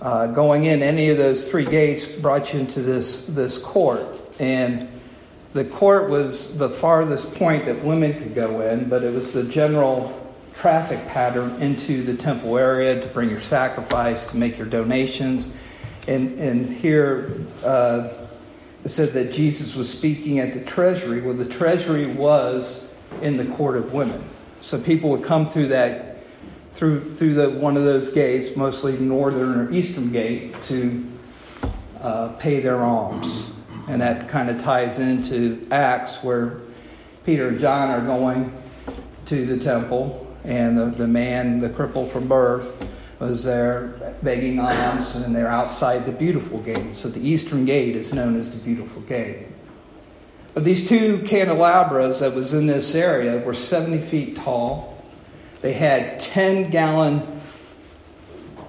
uh, 0.00 0.28
going 0.28 0.64
in 0.64 0.82
any 0.82 1.10
of 1.10 1.18
those 1.18 1.48
three 1.48 1.64
gates 1.64 2.06
brought 2.06 2.52
you 2.54 2.60
into 2.60 2.80
this 2.80 3.26
this 3.26 3.58
court, 3.58 4.06
and 4.38 4.88
the 5.52 5.66
court 5.66 6.08
was 6.08 6.56
the 6.56 6.70
farthest 6.70 7.34
point 7.34 7.66
that 7.66 7.84
women 7.84 8.14
could 8.14 8.34
go 8.34 8.62
in, 8.62 8.88
but 8.88 9.02
it 9.02 9.12
was 9.12 9.32
the 9.32 9.44
general 9.44 10.14
traffic 10.54 11.06
pattern 11.08 11.50
into 11.60 12.02
the 12.02 12.14
temple 12.14 12.56
area 12.58 13.00
to 13.00 13.06
bring 13.08 13.30
your 13.30 13.40
sacrifice, 13.40 14.24
to 14.26 14.36
make 14.36 14.56
your 14.56 14.66
donations. 14.66 15.48
And, 16.06 16.38
and 16.38 16.68
here 16.68 17.32
uh, 17.64 18.08
it 18.84 18.88
said 18.88 19.12
that 19.12 19.32
Jesus 19.32 19.74
was 19.74 19.90
speaking 19.90 20.38
at 20.38 20.52
the 20.52 20.60
treasury. 20.64 21.20
Well, 21.20 21.34
the 21.34 21.44
treasury 21.44 22.06
was 22.06 22.94
in 23.20 23.36
the 23.36 23.44
court 23.56 23.76
of 23.76 23.92
women. 23.92 24.22
So 24.60 24.80
people 24.80 25.10
would 25.10 25.24
come 25.24 25.46
through 25.46 25.68
that 25.68 26.18
through 26.72 27.14
through 27.16 27.34
the 27.34 27.50
one 27.50 27.76
of 27.76 27.82
those 27.82 28.08
gates, 28.12 28.56
mostly 28.56 28.96
northern 28.98 29.58
or 29.58 29.72
eastern 29.72 30.12
gate, 30.12 30.54
to 30.66 31.04
uh, 32.00 32.28
pay 32.38 32.60
their 32.60 32.78
alms, 32.82 33.52
and 33.88 34.00
that 34.00 34.28
kind 34.28 34.48
of 34.48 34.62
ties 34.62 35.00
into 35.00 35.66
Acts, 35.72 36.22
where 36.22 36.60
Peter 37.24 37.48
and 37.48 37.58
John 37.58 37.90
are 37.90 38.00
going 38.00 38.56
to 39.26 39.44
the 39.44 39.58
temple, 39.58 40.36
and 40.44 40.78
the, 40.78 40.86
the 40.86 41.08
man, 41.08 41.58
the 41.58 41.68
cripple 41.68 42.10
from 42.10 42.28
birth, 42.28 42.88
was 43.18 43.44
there 43.44 44.14
begging 44.22 44.60
alms, 44.60 45.16
and 45.16 45.34
they're 45.34 45.48
outside 45.48 46.06
the 46.06 46.12
beautiful 46.12 46.58
gate. 46.60 46.94
So 46.94 47.08
the 47.08 47.26
eastern 47.26 47.64
gate 47.64 47.96
is 47.96 48.12
known 48.12 48.36
as 48.36 48.50
the 48.50 48.58
beautiful 48.58 49.02
gate. 49.02 49.46
But 50.54 50.64
these 50.64 50.88
two 50.88 51.22
candelabras 51.22 52.20
that 52.20 52.34
was 52.34 52.52
in 52.54 52.66
this 52.66 52.94
area 52.94 53.38
were 53.38 53.54
70 53.54 53.98
feet 54.06 54.36
tall 54.36 54.98
they 55.60 55.72
had 55.72 56.20
10 56.20 56.70
gallon 56.70 57.40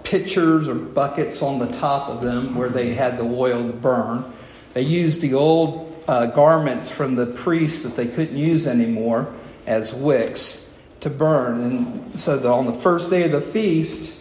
pitchers 0.03 0.67
or 0.67 0.73
buckets 0.73 1.41
on 1.41 1.59
the 1.59 1.67
top 1.67 2.09
of 2.09 2.21
them 2.21 2.55
where 2.55 2.69
they 2.69 2.93
had 2.93 3.17
the 3.17 3.23
oil 3.23 3.67
to 3.67 3.73
burn. 3.73 4.25
They 4.73 4.81
used 4.81 5.21
the 5.21 5.35
old 5.35 6.03
uh, 6.07 6.27
garments 6.27 6.89
from 6.89 7.15
the 7.15 7.27
priests 7.27 7.83
that 7.83 7.95
they 7.95 8.07
couldn't 8.07 8.37
use 8.37 8.65
anymore 8.65 9.31
as 9.67 9.93
wicks 9.93 10.67
to 11.01 11.11
burn. 11.11 11.61
And 11.61 12.19
so 12.19 12.51
on 12.51 12.65
the 12.65 12.73
first 12.73 13.11
day 13.11 13.23
of 13.23 13.31
the 13.31 13.41
feast, 13.41 14.11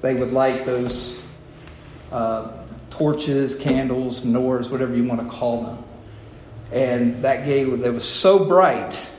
they 0.00 0.14
would 0.14 0.32
light 0.32 0.64
those 0.64 1.20
uh, 2.12 2.50
torches, 2.90 3.54
candles, 3.54 4.20
menorahs, 4.20 4.70
whatever 4.70 4.94
you 4.94 5.04
want 5.04 5.20
to 5.20 5.28
call 5.28 5.62
them. 5.62 5.84
And 6.72 7.22
that 7.24 7.44
gave, 7.44 7.72
it 7.84 7.90
was 7.90 8.08
so 8.08 8.44
bright 8.44 9.10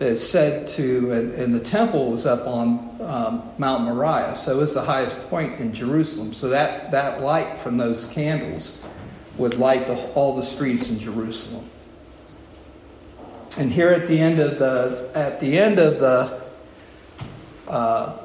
is 0.00 0.28
said 0.28 0.68
to, 0.68 1.10
and, 1.12 1.32
and, 1.34 1.54
the 1.54 1.60
temple 1.60 2.12
was 2.12 2.24
up 2.24 2.46
on 2.46 2.96
um, 3.00 3.50
Mount 3.58 3.82
Moriah, 3.82 4.34
so 4.34 4.60
it's 4.60 4.74
the 4.74 4.82
highest 4.82 5.16
point 5.28 5.58
in 5.58 5.74
Jerusalem. 5.74 6.32
So 6.32 6.48
that, 6.50 6.92
that 6.92 7.20
light 7.20 7.58
from 7.58 7.76
those 7.76 8.06
candles 8.06 8.80
would 9.38 9.54
light 9.54 9.88
the, 9.88 9.96
all 10.12 10.36
the 10.36 10.42
streets 10.42 10.90
in 10.90 11.00
Jerusalem. 11.00 11.68
And 13.56 13.72
here 13.72 13.88
at 13.88 14.06
the 14.06 14.18
end 14.18 14.38
of 14.38 14.58
the 14.60 15.10
at 15.14 15.40
the 15.40 15.58
end 15.58 15.80
of 15.80 15.98
the 15.98 16.40
uh, 17.66 18.24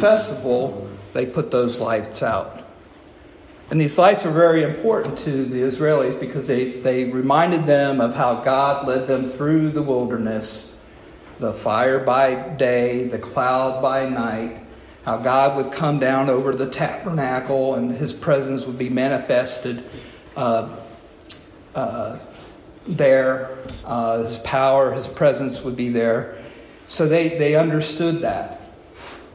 festival, 0.00 0.85
they 1.16 1.26
put 1.26 1.50
those 1.50 1.80
lights 1.80 2.22
out. 2.22 2.62
And 3.70 3.80
these 3.80 3.98
lights 3.98 4.22
were 4.22 4.30
very 4.30 4.62
important 4.62 5.18
to 5.20 5.44
the 5.44 5.58
Israelis 5.58 6.18
because 6.20 6.46
they, 6.46 6.72
they 6.80 7.04
reminded 7.04 7.66
them 7.66 8.00
of 8.00 8.14
how 8.14 8.36
God 8.42 8.86
led 8.86 9.08
them 9.08 9.26
through 9.26 9.70
the 9.70 9.82
wilderness 9.82 10.76
the 11.38 11.52
fire 11.52 11.98
by 11.98 12.34
day, 12.34 13.04
the 13.04 13.18
cloud 13.18 13.82
by 13.82 14.08
night, 14.08 14.62
how 15.04 15.18
God 15.18 15.56
would 15.56 15.72
come 15.72 15.98
down 15.98 16.30
over 16.30 16.54
the 16.54 16.70
tabernacle 16.70 17.74
and 17.74 17.90
his 17.90 18.12
presence 18.12 18.64
would 18.64 18.78
be 18.78 18.88
manifested 18.88 19.84
uh, 20.36 20.74
uh, 21.74 22.18
there. 22.86 23.58
Uh, 23.84 24.22
his 24.22 24.38
power, 24.38 24.92
his 24.92 25.08
presence 25.08 25.62
would 25.62 25.76
be 25.76 25.88
there. 25.88 26.36
So 26.86 27.08
they, 27.08 27.36
they 27.36 27.54
understood 27.54 28.20
that. 28.20 28.60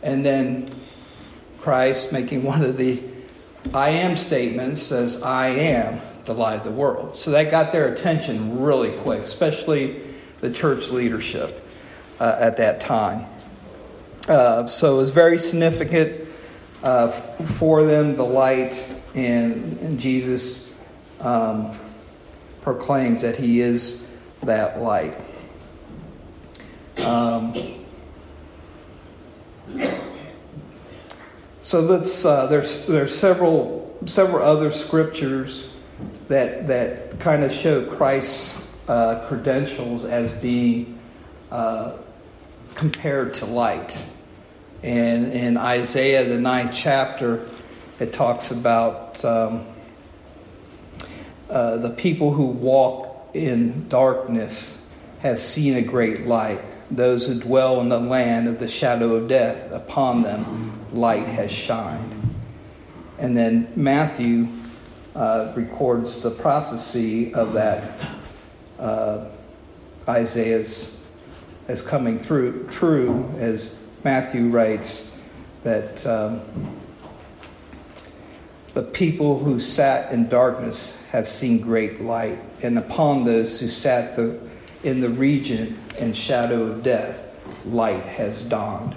And 0.01 0.25
then 0.25 0.73
Christ, 1.62 2.12
making 2.12 2.44
one 2.44 2.63
of 2.63 2.77
the 2.77 3.01
I 3.74 3.89
am 3.89 4.15
statements, 4.15 4.82
says, 4.82 5.22
I 5.22 5.50
am 5.50 6.01
the 6.25 6.34
light 6.34 6.58
of 6.58 6.63
the 6.63 6.72
world. 6.72 7.15
So 7.15 7.32
that 7.32 7.51
got 7.51 7.72
their 7.72 7.94
attention 7.94 8.60
really 8.60 8.98
quick, 9.00 9.22
especially 9.22 10.01
the 10.39 10.51
church 10.51 10.89
leadership 10.89 11.63
uh, 12.20 12.38
at 12.39 12.58
that 12.58 12.82
time. 12.82 13.27
Uh, 14.27 14.68
so 14.68 14.96
it 14.96 14.98
was 14.98 15.12
very 15.12 15.38
significant 15.38 16.27
uh, 16.84 17.12
for 17.12 17.84
them, 17.84 18.15
the 18.15 18.25
light, 18.25 18.84
and, 19.13 19.77
and 19.80 20.00
Jesus 20.00 20.74
um, 21.20 21.77
proclaims 22.62 23.22
that 23.22 23.38
he 23.38 23.62
is 23.62 24.06
that 24.44 24.80
light. 24.80 25.15
Um, 26.98 27.80
so 31.72 31.80
let's, 31.80 32.25
uh, 32.25 32.48
there's, 32.48 32.86
there's 32.86 33.18
several, 33.18 33.98
several 34.06 34.46
other 34.46 34.72
scriptures 34.72 35.70
that, 36.28 36.68
that 36.68 37.18
kind 37.22 37.46
of 37.46 37.54
show 37.54 37.86
Christ's 37.86 38.62
uh, 38.90 39.25
credentials 39.30 40.04
as 40.04 40.34
being 40.34 41.00
uh, 41.50 41.94
compared 42.75 43.36
to 43.36 43.46
light. 43.46 44.06
And 44.84 45.32
in 45.32 45.56
Isaiah, 45.56 46.28
the 46.28 46.42
ninth 46.42 46.74
chapter, 46.74 47.48
it 48.01 48.12
talks 48.12 48.51
about 48.51 49.24
um, 49.24 49.66
uh, 51.50 51.78
the 51.78 51.92
people 51.92 52.34
who 52.34 52.48
walk 52.48 53.30
in 53.34 53.88
darkness 53.88 54.78
have 55.20 55.40
seen 55.40 55.75
a 55.75 55.82
great 55.82 56.28
light. 56.28 56.60
Those 56.92 57.25
who 57.25 57.40
dwell 57.40 57.80
in 57.80 57.88
the 57.88 58.01
land 58.01 58.50
of 58.50 58.60
the 58.60 58.68
shadow 58.68 59.16
of 59.16 59.30
death, 59.30 59.72
upon 59.72 60.24
them 60.24 60.80
light 60.93 61.25
has 61.25 61.51
shined. 61.51 62.36
And 63.19 63.36
then 63.36 63.71
Matthew 63.75 64.48
uh, 65.15 65.53
records 65.55 66.21
the 66.21 66.31
prophecy 66.31 67.33
of 67.33 67.53
that 67.53 68.00
uh, 68.79 69.25
Isaiah's 70.07 70.98
as 71.67 71.81
coming 71.81 72.19
through 72.19 72.67
true, 72.67 73.33
as 73.38 73.77
Matthew 74.03 74.50
writes, 74.50 75.12
that 75.63 76.05
um, 76.05 76.41
the 78.74 78.81
people 78.81 79.38
who 79.38 79.60
sat 79.60 80.12
in 80.12 80.27
darkness 80.27 81.00
have 81.12 81.29
seen 81.29 81.60
great 81.60 82.01
light, 82.01 82.39
and 82.62 82.77
upon 82.77 83.24
those 83.24 83.60
who 83.60 83.67
sat 83.67 84.15
the, 84.15 84.39
in 84.83 85.01
the 85.01 85.10
region 85.10 85.79
and 86.00 86.17
shadow 86.17 86.63
of 86.63 86.83
death, 86.83 87.24
light 87.65 88.03
has 88.03 88.43
dawned. 88.43 88.95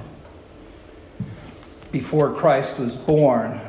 Before 1.94 2.34
Christ 2.34 2.80
was 2.80 2.96
born, 2.96 3.60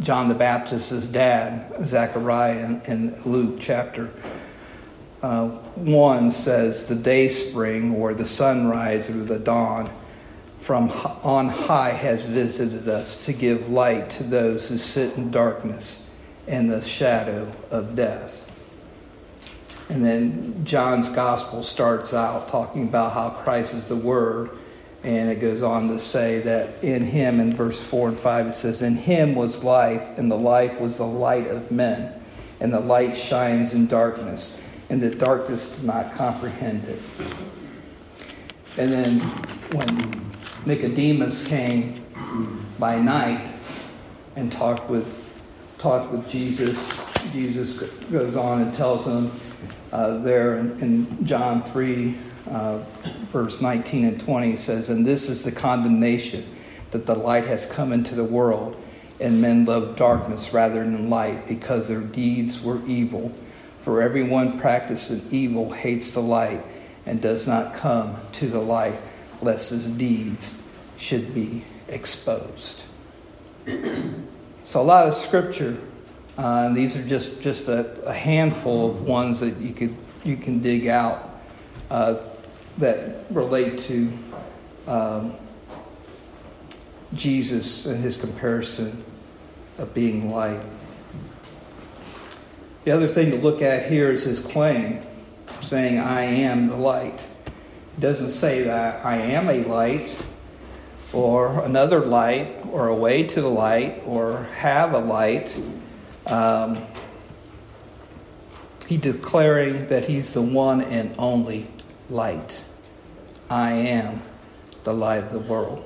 John 0.00 0.26
the 0.26 0.34
Baptist's 0.34 1.06
dad, 1.06 1.86
Zechariah, 1.86 2.58
in, 2.58 2.80
in 2.86 3.22
Luke 3.24 3.58
chapter 3.60 4.10
uh, 5.22 5.46
1 5.46 6.32
says, 6.32 6.86
The 6.86 6.96
day 6.96 7.28
spring, 7.28 7.94
or 7.94 8.14
the 8.14 8.26
sunrise, 8.26 9.08
or 9.08 9.22
the 9.22 9.38
dawn 9.38 9.88
from 10.58 10.90
on 11.22 11.46
high 11.46 11.92
has 11.92 12.24
visited 12.24 12.88
us 12.88 13.24
to 13.26 13.32
give 13.32 13.70
light 13.70 14.10
to 14.10 14.24
those 14.24 14.68
who 14.68 14.76
sit 14.76 15.16
in 15.16 15.30
darkness 15.30 16.04
and 16.48 16.68
the 16.68 16.82
shadow 16.82 17.48
of 17.70 17.94
death. 17.94 18.44
And 19.88 20.04
then 20.04 20.64
John's 20.64 21.08
gospel 21.08 21.62
starts 21.62 22.12
out 22.12 22.48
talking 22.48 22.88
about 22.88 23.12
how 23.12 23.30
Christ 23.30 23.72
is 23.72 23.84
the 23.84 23.94
Word, 23.94 24.50
And 25.04 25.30
it 25.30 25.40
goes 25.40 25.62
on 25.62 25.88
to 25.88 26.00
say 26.00 26.40
that 26.40 26.82
in 26.82 27.04
him, 27.04 27.38
in 27.38 27.54
verse 27.54 27.80
4 27.80 28.08
and 28.08 28.18
5, 28.18 28.46
it 28.48 28.54
says, 28.54 28.82
In 28.82 28.96
him 28.96 29.34
was 29.34 29.62
life, 29.62 30.02
and 30.18 30.30
the 30.30 30.38
life 30.38 30.80
was 30.80 30.96
the 30.96 31.06
light 31.06 31.46
of 31.46 31.70
men. 31.70 32.12
And 32.60 32.74
the 32.74 32.80
light 32.80 33.16
shines 33.16 33.74
in 33.74 33.86
darkness, 33.86 34.60
and 34.90 35.00
the 35.00 35.10
darkness 35.10 35.68
did 35.76 35.84
not 35.84 36.14
comprehend 36.16 36.84
it. 36.88 37.00
And 38.76 38.92
then 38.92 39.20
when 39.72 40.32
Nicodemus 40.66 41.46
came 41.46 42.04
by 42.78 42.98
night 42.98 43.54
and 44.34 44.50
talked 44.50 44.90
with, 44.90 45.14
talked 45.78 46.10
with 46.10 46.28
Jesus, 46.28 46.92
Jesus 47.32 47.82
goes 48.10 48.36
on 48.36 48.62
and 48.62 48.74
tells 48.74 49.04
him 49.04 49.30
uh, 49.92 50.18
there 50.18 50.58
in, 50.58 50.80
in 50.80 51.26
John 51.26 51.62
3 51.62 52.14
uh, 52.50 52.78
verse 53.32 53.60
19 53.60 54.04
and 54.04 54.20
20 54.20 54.56
says, 54.56 54.88
And 54.88 55.06
this 55.06 55.28
is 55.28 55.42
the 55.42 55.52
condemnation 55.52 56.46
that 56.90 57.06
the 57.06 57.14
light 57.14 57.46
has 57.46 57.66
come 57.66 57.92
into 57.92 58.14
the 58.14 58.24
world, 58.24 58.76
and 59.20 59.42
men 59.42 59.64
love 59.64 59.96
darkness 59.96 60.52
rather 60.52 60.82
than 60.82 61.10
light 61.10 61.48
because 61.48 61.88
their 61.88 62.00
deeds 62.00 62.62
were 62.62 62.84
evil. 62.86 63.34
For 63.82 64.02
everyone 64.02 64.58
practicing 64.58 65.22
evil 65.30 65.70
hates 65.70 66.12
the 66.12 66.22
light 66.22 66.64
and 67.06 67.20
does 67.20 67.46
not 67.46 67.74
come 67.74 68.16
to 68.32 68.48
the 68.48 68.60
light, 68.60 68.98
lest 69.40 69.70
his 69.70 69.86
deeds 69.86 70.60
should 70.98 71.34
be 71.34 71.64
exposed. 71.88 72.82
So, 74.64 74.82
a 74.82 74.84
lot 74.84 75.08
of 75.08 75.14
scripture, 75.14 75.78
uh, 76.38 76.72
these 76.72 76.96
are 76.96 77.04
just, 77.04 77.42
just 77.42 77.68
a, 77.68 78.02
a, 78.06 78.14
handful 78.14 78.88
of 78.88 79.02
ones 79.02 79.40
that 79.40 79.56
you, 79.58 79.74
could, 79.74 79.94
you 80.24 80.36
can 80.36 80.60
dig 80.60 80.86
out. 80.86 81.28
Uh, 81.90 82.16
that 82.78 83.24
relate 83.30 83.76
to 83.76 84.12
um, 84.86 85.34
Jesus 87.14 87.86
and 87.86 88.02
his 88.02 88.16
comparison 88.16 89.04
of 89.78 89.92
being 89.92 90.30
light. 90.30 90.60
The 92.84 92.92
other 92.92 93.08
thing 93.08 93.30
to 93.30 93.36
look 93.36 93.60
at 93.60 93.90
here 93.90 94.10
is 94.10 94.22
his 94.22 94.40
claim, 94.40 95.02
saying, 95.60 95.98
I 95.98 96.22
am 96.22 96.68
the 96.68 96.76
light. 96.76 97.26
It 97.96 98.00
doesn't 98.00 98.30
say 98.30 98.62
that 98.62 99.04
I 99.04 99.16
am 99.16 99.48
a 99.48 99.64
light, 99.64 100.16
or 101.12 101.64
another 101.64 102.06
light, 102.06 102.64
or 102.70 102.88
a 102.88 102.94
way 102.94 103.24
to 103.24 103.42
the 103.42 103.48
light, 103.48 104.02
or 104.06 104.44
have 104.58 104.92
a 104.94 104.98
light. 104.98 105.60
Um, 106.28 106.86
he 108.86 108.96
declaring 108.96 109.88
that 109.88 110.06
he's 110.06 110.32
the 110.32 110.42
one 110.42 110.80
and 110.80 111.14
only 111.18 111.66
light. 112.08 112.64
I 113.50 113.72
am 113.72 114.22
the 114.84 114.92
light 114.92 115.24
of 115.24 115.30
the 115.30 115.40
world. 115.40 115.84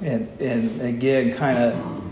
And, 0.00 0.28
and 0.40 0.80
again, 0.80 1.36
kind 1.36 1.58
of 1.58 2.04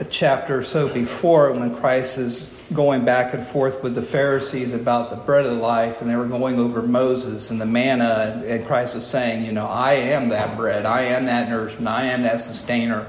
a 0.00 0.04
chapter 0.04 0.58
or 0.58 0.62
so 0.64 0.88
before, 0.88 1.52
when 1.52 1.76
Christ 1.76 2.18
is 2.18 2.50
going 2.72 3.04
back 3.04 3.32
and 3.32 3.46
forth 3.46 3.82
with 3.82 3.94
the 3.94 4.02
Pharisees 4.02 4.72
about 4.72 5.10
the 5.10 5.16
bread 5.16 5.46
of 5.46 5.56
life, 5.58 6.00
and 6.00 6.10
they 6.10 6.16
were 6.16 6.26
going 6.26 6.58
over 6.58 6.82
Moses 6.82 7.50
and 7.50 7.60
the 7.60 7.66
manna, 7.66 8.42
and 8.46 8.66
Christ 8.66 8.94
was 8.94 9.06
saying, 9.06 9.44
You 9.44 9.52
know, 9.52 9.66
I 9.66 9.94
am 9.94 10.30
that 10.30 10.56
bread, 10.56 10.84
I 10.84 11.02
am 11.02 11.26
that 11.26 11.48
nourishment, 11.48 11.86
I 11.86 12.06
am 12.06 12.22
that 12.22 12.40
sustainer, 12.40 13.06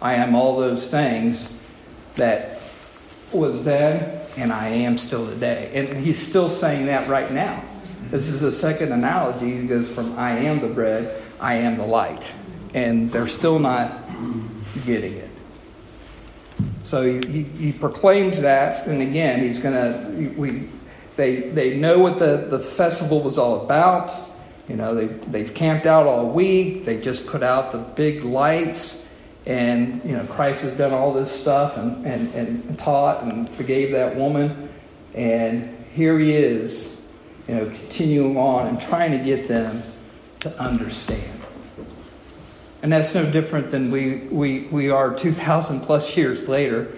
I 0.00 0.14
am 0.14 0.34
all 0.34 0.58
those 0.58 0.88
things 0.88 1.58
that 2.16 2.60
was 3.32 3.64
then 3.64 4.20
and 4.36 4.52
I 4.52 4.68
am 4.68 4.98
still 4.98 5.26
today. 5.26 5.70
And 5.74 5.96
he's 5.96 6.20
still 6.20 6.50
saying 6.50 6.86
that 6.86 7.08
right 7.08 7.30
now. 7.30 7.62
This 8.10 8.28
is 8.28 8.40
the 8.40 8.52
second 8.52 8.92
analogy. 8.92 9.56
He 9.56 9.66
goes 9.66 9.88
from 9.88 10.18
I 10.18 10.32
am 10.38 10.60
the 10.60 10.68
bread, 10.68 11.22
I 11.40 11.54
am 11.54 11.76
the 11.76 11.86
light. 11.86 12.32
And 12.74 13.12
they're 13.12 13.28
still 13.28 13.58
not 13.58 14.00
getting 14.84 15.14
it. 15.14 15.28
So 16.82 17.04
he, 17.04 17.26
he, 17.26 17.42
he 17.42 17.72
proclaims 17.72 18.40
that, 18.40 18.86
and 18.86 19.00
again, 19.00 19.40
he's 19.40 19.58
going 19.58 19.74
to, 19.74 20.34
we, 20.36 20.68
they, 21.16 21.50
they 21.50 21.76
know 21.76 21.98
what 21.98 22.18
the, 22.18 22.46
the 22.48 22.58
festival 22.58 23.22
was 23.22 23.38
all 23.38 23.62
about. 23.62 24.12
You 24.68 24.76
know, 24.76 24.94
they, 24.94 25.06
they've 25.06 25.52
camped 25.54 25.86
out 25.86 26.06
all 26.06 26.30
week. 26.30 26.84
They 26.84 27.00
just 27.00 27.26
put 27.26 27.42
out 27.42 27.72
the 27.72 27.78
big 27.78 28.24
lights 28.24 29.02
and 29.46 30.00
you 30.04 30.12
know 30.12 30.24
christ 30.26 30.62
has 30.62 30.76
done 30.76 30.92
all 30.92 31.12
this 31.12 31.30
stuff 31.30 31.76
and, 31.76 32.06
and, 32.06 32.32
and 32.34 32.78
taught 32.78 33.22
and 33.24 33.48
forgave 33.50 33.90
that 33.92 34.14
woman 34.16 34.68
and 35.14 35.84
here 35.94 36.18
he 36.18 36.32
is 36.32 36.96
you 37.48 37.54
know 37.54 37.66
continuing 37.66 38.36
on 38.36 38.68
and 38.68 38.80
trying 38.80 39.10
to 39.10 39.18
get 39.18 39.48
them 39.48 39.82
to 40.38 40.60
understand 40.60 41.41
and 42.82 42.92
that's 42.92 43.14
no 43.14 43.30
different 43.30 43.70
than 43.70 43.90
we, 43.90 44.16
we, 44.30 44.60
we 44.72 44.90
are 44.90 45.14
2000 45.14 45.80
plus 45.80 46.16
years 46.16 46.48
later 46.48 46.92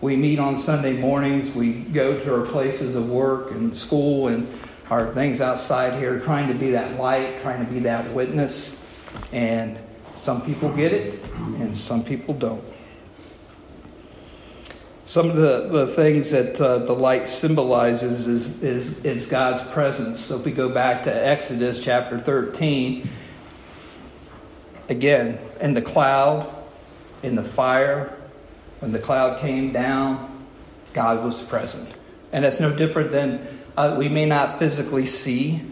we 0.00 0.16
meet 0.16 0.38
on 0.38 0.58
sunday 0.58 0.94
mornings 0.94 1.50
we 1.52 1.72
go 1.72 2.18
to 2.18 2.34
our 2.34 2.46
places 2.46 2.96
of 2.96 3.08
work 3.08 3.50
and 3.52 3.76
school 3.76 4.28
and 4.28 4.46
our 4.90 5.12
things 5.14 5.40
outside 5.40 5.98
here 5.98 6.18
trying 6.20 6.48
to 6.48 6.54
be 6.54 6.70
that 6.70 6.98
light 6.98 7.40
trying 7.42 7.64
to 7.64 7.70
be 7.72 7.78
that 7.78 8.08
witness 8.12 8.82
and 9.32 9.78
some 10.22 10.42
people 10.42 10.68
get 10.70 10.92
it, 10.92 11.20
and 11.58 11.76
some 11.76 12.04
people 12.04 12.34
don't. 12.34 12.62
Some 15.04 15.30
of 15.30 15.36
the, 15.36 15.68
the 15.68 15.86
things 15.94 16.30
that 16.30 16.60
uh, 16.60 16.78
the 16.78 16.92
light 16.92 17.28
symbolizes 17.28 18.28
is, 18.28 18.62
is, 18.62 19.04
is 19.04 19.26
God's 19.26 19.68
presence. 19.72 20.20
So 20.20 20.36
if 20.36 20.44
we 20.44 20.52
go 20.52 20.68
back 20.68 21.02
to 21.04 21.12
Exodus 21.26 21.82
chapter 21.82 22.20
13, 22.20 23.08
again, 24.92 25.38
in 25.60 25.74
the 25.74 25.82
cloud, 25.82 26.48
in 27.22 27.34
the 27.34 27.42
fire, 27.42 28.16
when 28.80 28.92
the 28.92 28.98
cloud 28.98 29.40
came 29.40 29.72
down, 29.72 30.46
God 30.92 31.24
was 31.24 31.42
present. 31.42 31.88
And 32.32 32.44
it's 32.44 32.60
no 32.60 32.74
different 32.76 33.10
than 33.10 33.46
uh, 33.76 33.96
we 33.98 34.08
may 34.08 34.26
not 34.26 34.58
physically 34.58 35.06
see 35.06 35.62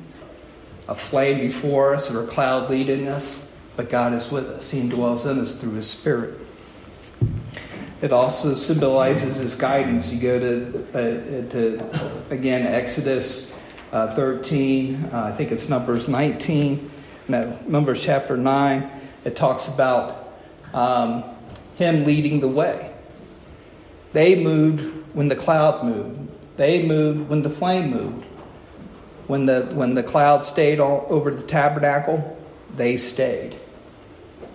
a 0.89 0.95
flame 0.95 1.39
before 1.39 1.95
us 1.95 2.11
or 2.11 2.25
a 2.25 2.27
cloud 2.27 2.71
leading 2.71 3.09
us, 3.09 3.47
but 3.77 3.91
God 3.91 4.15
is 4.15 4.31
with 4.31 4.47
us. 4.47 4.71
He 4.71 4.81
indwells 4.81 5.31
in 5.31 5.39
us 5.39 5.53
through 5.53 5.75
His 5.75 5.89
Spirit. 5.89 6.39
It 8.01 8.13
also 8.13 8.55
symbolizes 8.55 9.39
His 9.39 9.55
guidance. 9.55 10.11
You 10.11 10.21
go 10.21 10.39
to, 10.41 10.89
uh, 10.95 11.51
to 11.51 12.25
again, 12.31 12.67
Exodus 12.67 13.57
uh, 13.93 14.15
13, 14.15 15.11
uh, 15.13 15.25
I 15.25 15.33
think 15.37 15.53
it's 15.53 15.69
Numbers 15.69 16.09
19, 16.09 16.91
no, 17.29 17.59
Numbers 17.67 18.03
chapter 18.03 18.37
9. 18.37 19.00
It 19.25 19.37
talks 19.37 19.69
about 19.69 20.33
um, 20.73 21.25
Him 21.77 22.05
leading 22.05 22.41
the 22.41 22.49
way. 22.49 22.93
They 24.13 24.43
moved 24.43 25.15
when 25.15 25.29
the 25.29 25.37
cloud 25.37 25.85
moved, 25.85 26.29
they 26.57 26.85
moved 26.85 27.29
when 27.29 27.43
the 27.43 27.51
flame 27.51 27.91
moved. 27.91 28.27
When 29.27 29.47
the, 29.47 29.63
when 29.73 29.95
the 29.95 30.03
cloud 30.03 30.45
stayed 30.45 30.81
all 30.81 31.07
over 31.09 31.31
the 31.31 31.45
tabernacle, 31.45 32.37
they 32.75 32.97
stayed. 32.97 33.57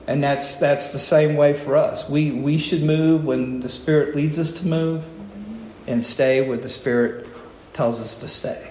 And 0.06 0.22
that's, 0.22 0.58
that's 0.58 0.92
the 0.92 1.00
same 1.00 1.36
way 1.36 1.54
for 1.54 1.78
us. 1.78 2.10
We, 2.10 2.32
we 2.32 2.58
should 2.58 2.84
move 2.84 3.24
when 3.24 3.62
the 3.62 3.70
Spirit 3.70 4.16
leads 4.16 4.38
us 4.38 4.52
to 4.54 4.68
move 4.68 5.04
and 5.88 6.06
stay 6.06 6.48
where 6.48 6.58
the 6.58 6.68
Spirit 6.68 7.28
tells 7.72 8.02
us 8.02 8.18
to 8.18 8.28
stay. 8.28 8.70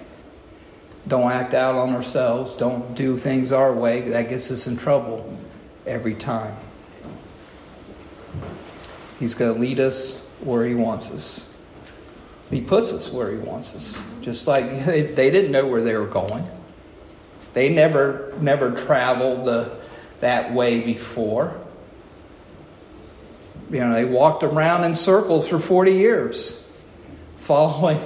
Don't 1.08 1.30
act 1.32 1.54
out 1.54 1.74
on 1.74 1.94
ourselves. 1.94 2.54
Don't 2.54 2.94
do 2.94 3.16
things 3.16 3.50
our 3.50 3.72
way. 3.72 4.02
That 4.02 4.28
gets 4.28 4.50
us 4.50 4.66
in 4.66 4.76
trouble 4.76 5.38
every 5.86 6.14
time. 6.14 6.56
He's 9.18 9.34
going 9.34 9.54
to 9.54 9.60
lead 9.60 9.80
us 9.80 10.18
where 10.40 10.66
He 10.66 10.74
wants 10.74 11.10
us. 11.10 11.46
He 12.50 12.60
puts 12.60 12.92
us 12.92 13.10
where 13.10 13.30
He 13.30 13.38
wants 13.38 13.74
us. 13.74 14.02
Just 14.20 14.46
like 14.46 14.68
they 14.86 15.30
didn't 15.30 15.52
know 15.52 15.66
where 15.66 15.82
they 15.82 15.96
were 15.96 16.06
going. 16.06 16.48
They 17.52 17.68
never, 17.68 18.34
never 18.40 18.72
traveled 18.72 19.46
the 19.46 19.76
that 20.20 20.54
way 20.54 20.80
before. 20.80 21.54
You 23.70 23.80
know, 23.80 23.92
they 23.92 24.04
walked 24.04 24.42
around 24.42 24.84
in 24.84 24.94
circles 24.94 25.48
for 25.48 25.58
40 25.58 25.92
years, 25.92 26.68
following, 27.36 28.00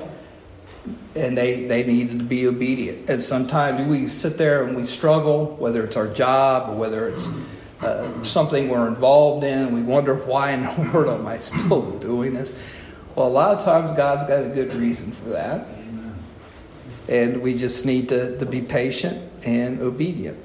and 1.14 1.36
they, 1.36 1.66
they 1.66 1.84
needed 1.84 2.18
to 2.18 2.24
be 2.24 2.46
obedient. 2.46 3.08
And 3.08 3.22
sometimes 3.22 3.86
we 3.86 4.08
sit 4.08 4.38
there 4.38 4.64
and 4.64 4.76
we 4.76 4.84
struggle, 4.84 5.56
whether 5.56 5.84
it's 5.84 5.96
our 5.96 6.08
job 6.08 6.70
or 6.70 6.76
whether 6.76 7.08
it's 7.08 7.28
uh, 7.80 8.22
something 8.22 8.68
we're 8.68 8.88
involved 8.88 9.44
in, 9.44 9.58
and 9.58 9.74
we 9.74 9.82
wonder 9.82 10.14
why 10.14 10.52
in 10.52 10.62
the 10.62 10.90
world 10.92 11.20
am 11.20 11.26
I 11.26 11.38
still 11.38 11.90
doing 11.98 12.34
this? 12.34 12.52
Well, 13.14 13.26
a 13.26 13.30
lot 13.30 13.56
of 13.56 13.64
times 13.64 13.90
God's 13.92 14.24
got 14.24 14.44
a 14.44 14.48
good 14.48 14.74
reason 14.74 15.12
for 15.12 15.30
that. 15.30 15.66
And 17.08 17.40
we 17.40 17.54
just 17.54 17.86
need 17.86 18.10
to, 18.10 18.38
to 18.38 18.44
be 18.44 18.60
patient 18.60 19.32
and 19.44 19.80
obedient. 19.80 20.38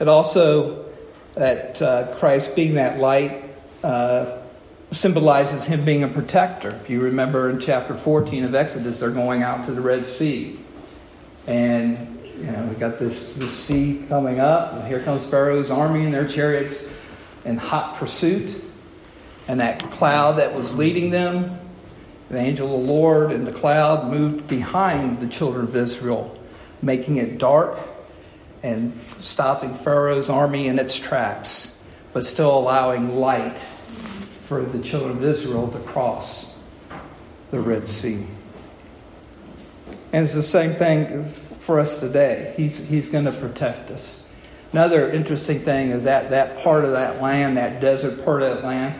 And 0.00 0.08
also, 0.08 0.86
that 1.34 1.80
uh, 1.80 2.16
Christ 2.16 2.56
being 2.56 2.74
that 2.74 2.98
light, 2.98 3.44
uh, 3.84 4.38
symbolizes 4.90 5.64
him 5.64 5.84
being 5.84 6.02
a 6.02 6.08
protector. 6.08 6.70
If 6.70 6.90
you 6.90 7.00
remember 7.00 7.50
in 7.50 7.60
chapter 7.60 7.94
14 7.94 8.44
of 8.44 8.54
Exodus, 8.54 9.00
they're 9.00 9.10
going 9.10 9.42
out 9.42 9.66
to 9.66 9.72
the 9.72 9.80
Red 9.80 10.06
Sea. 10.06 10.58
And, 11.46 12.17
you 12.38 12.52
know, 12.52 12.64
we 12.66 12.76
got 12.76 12.98
this, 12.98 13.32
this 13.32 13.52
sea 13.52 14.04
coming 14.08 14.38
up, 14.38 14.74
and 14.74 14.86
here 14.86 15.00
comes 15.00 15.24
Pharaoh's 15.24 15.70
army 15.70 16.04
and 16.04 16.14
their 16.14 16.26
chariots 16.26 16.86
in 17.44 17.56
hot 17.56 17.96
pursuit. 17.96 18.64
And 19.48 19.60
that 19.60 19.82
cloud 19.90 20.32
that 20.32 20.54
was 20.54 20.76
leading 20.76 21.10
them, 21.10 21.58
the 22.30 22.38
angel 22.38 22.66
of 22.66 22.86
the 22.86 22.92
Lord 22.92 23.32
and 23.32 23.46
the 23.46 23.52
cloud 23.52 24.12
moved 24.12 24.46
behind 24.46 25.20
the 25.20 25.26
children 25.26 25.66
of 25.66 25.74
Israel, 25.74 26.38
making 26.82 27.16
it 27.16 27.38
dark 27.38 27.78
and 28.62 28.98
stopping 29.20 29.74
Pharaoh's 29.74 30.28
army 30.28 30.68
in 30.68 30.78
its 30.78 30.96
tracks, 30.98 31.78
but 32.12 32.24
still 32.24 32.56
allowing 32.56 33.16
light 33.16 33.58
for 34.44 34.64
the 34.64 34.78
children 34.82 35.16
of 35.16 35.24
Israel 35.24 35.68
to 35.68 35.78
cross 35.80 36.58
the 37.50 37.58
Red 37.58 37.88
Sea. 37.88 38.26
And 40.12 40.24
it's 40.24 40.34
the 40.34 40.42
same 40.42 40.74
thing 40.74 41.24
for 41.68 41.78
us 41.78 42.00
today. 42.00 42.54
He's, 42.56 42.88
he's 42.88 43.10
going 43.10 43.26
to 43.26 43.32
protect 43.32 43.90
us. 43.90 44.24
Another 44.72 45.10
interesting 45.10 45.60
thing 45.60 45.90
is 45.90 46.04
that 46.04 46.30
that 46.30 46.56
part 46.60 46.82
of 46.86 46.92
that 46.92 47.20
land, 47.20 47.58
that 47.58 47.82
desert 47.82 48.24
part 48.24 48.40
of 48.40 48.56
that 48.56 48.64
land, 48.64 48.98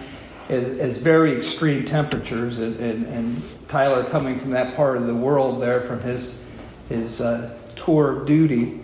is, 0.51 0.79
is 0.79 0.99
very 0.99 1.35
extreme 1.35 1.87
temperatures. 1.87 2.59
And, 2.59 2.79
and, 2.79 3.07
and, 3.07 3.43
Tyler, 3.69 4.05
coming 4.05 4.39
from 4.39 4.51
that 4.51 4.77
part 4.77 4.99
of 4.99 5.07
the 5.07 5.15
world 5.15 5.63
there, 5.63 5.81
from 5.81 6.03
his, 6.03 6.45
his 6.91 7.23
uh, 7.23 7.57
tour 7.75 8.19
of 8.19 8.27
duty, 8.27 8.81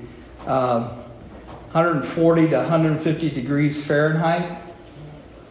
um, 0.47 0.85
140 1.73 2.49
to 2.49 2.57
150 2.57 3.31
degrees 3.33 3.87
Fahrenheit, 3.87 4.63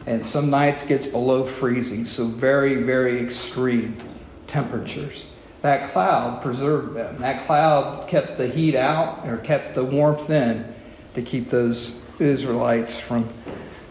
and 0.07 0.25
some 0.25 0.49
nights 0.49 0.83
gets 0.83 1.05
below 1.05 1.45
freezing. 1.45 2.03
So 2.03 2.25
very, 2.25 2.81
very 2.81 3.19
extreme 3.19 3.95
temperatures. 4.47 5.25
That 5.63 5.91
cloud 5.93 6.41
preserved 6.41 6.93
them. 6.93 7.17
That 7.19 7.45
cloud 7.45 8.09
kept 8.09 8.35
the 8.35 8.49
heat 8.49 8.75
out 8.75 9.25
or 9.25 9.37
kept 9.37 9.75
the 9.75 9.83
warmth 9.85 10.29
in 10.29 10.75
to 11.15 11.21
keep 11.21 11.49
those 11.49 12.01
Israelites 12.19 12.97
from, 12.97 13.29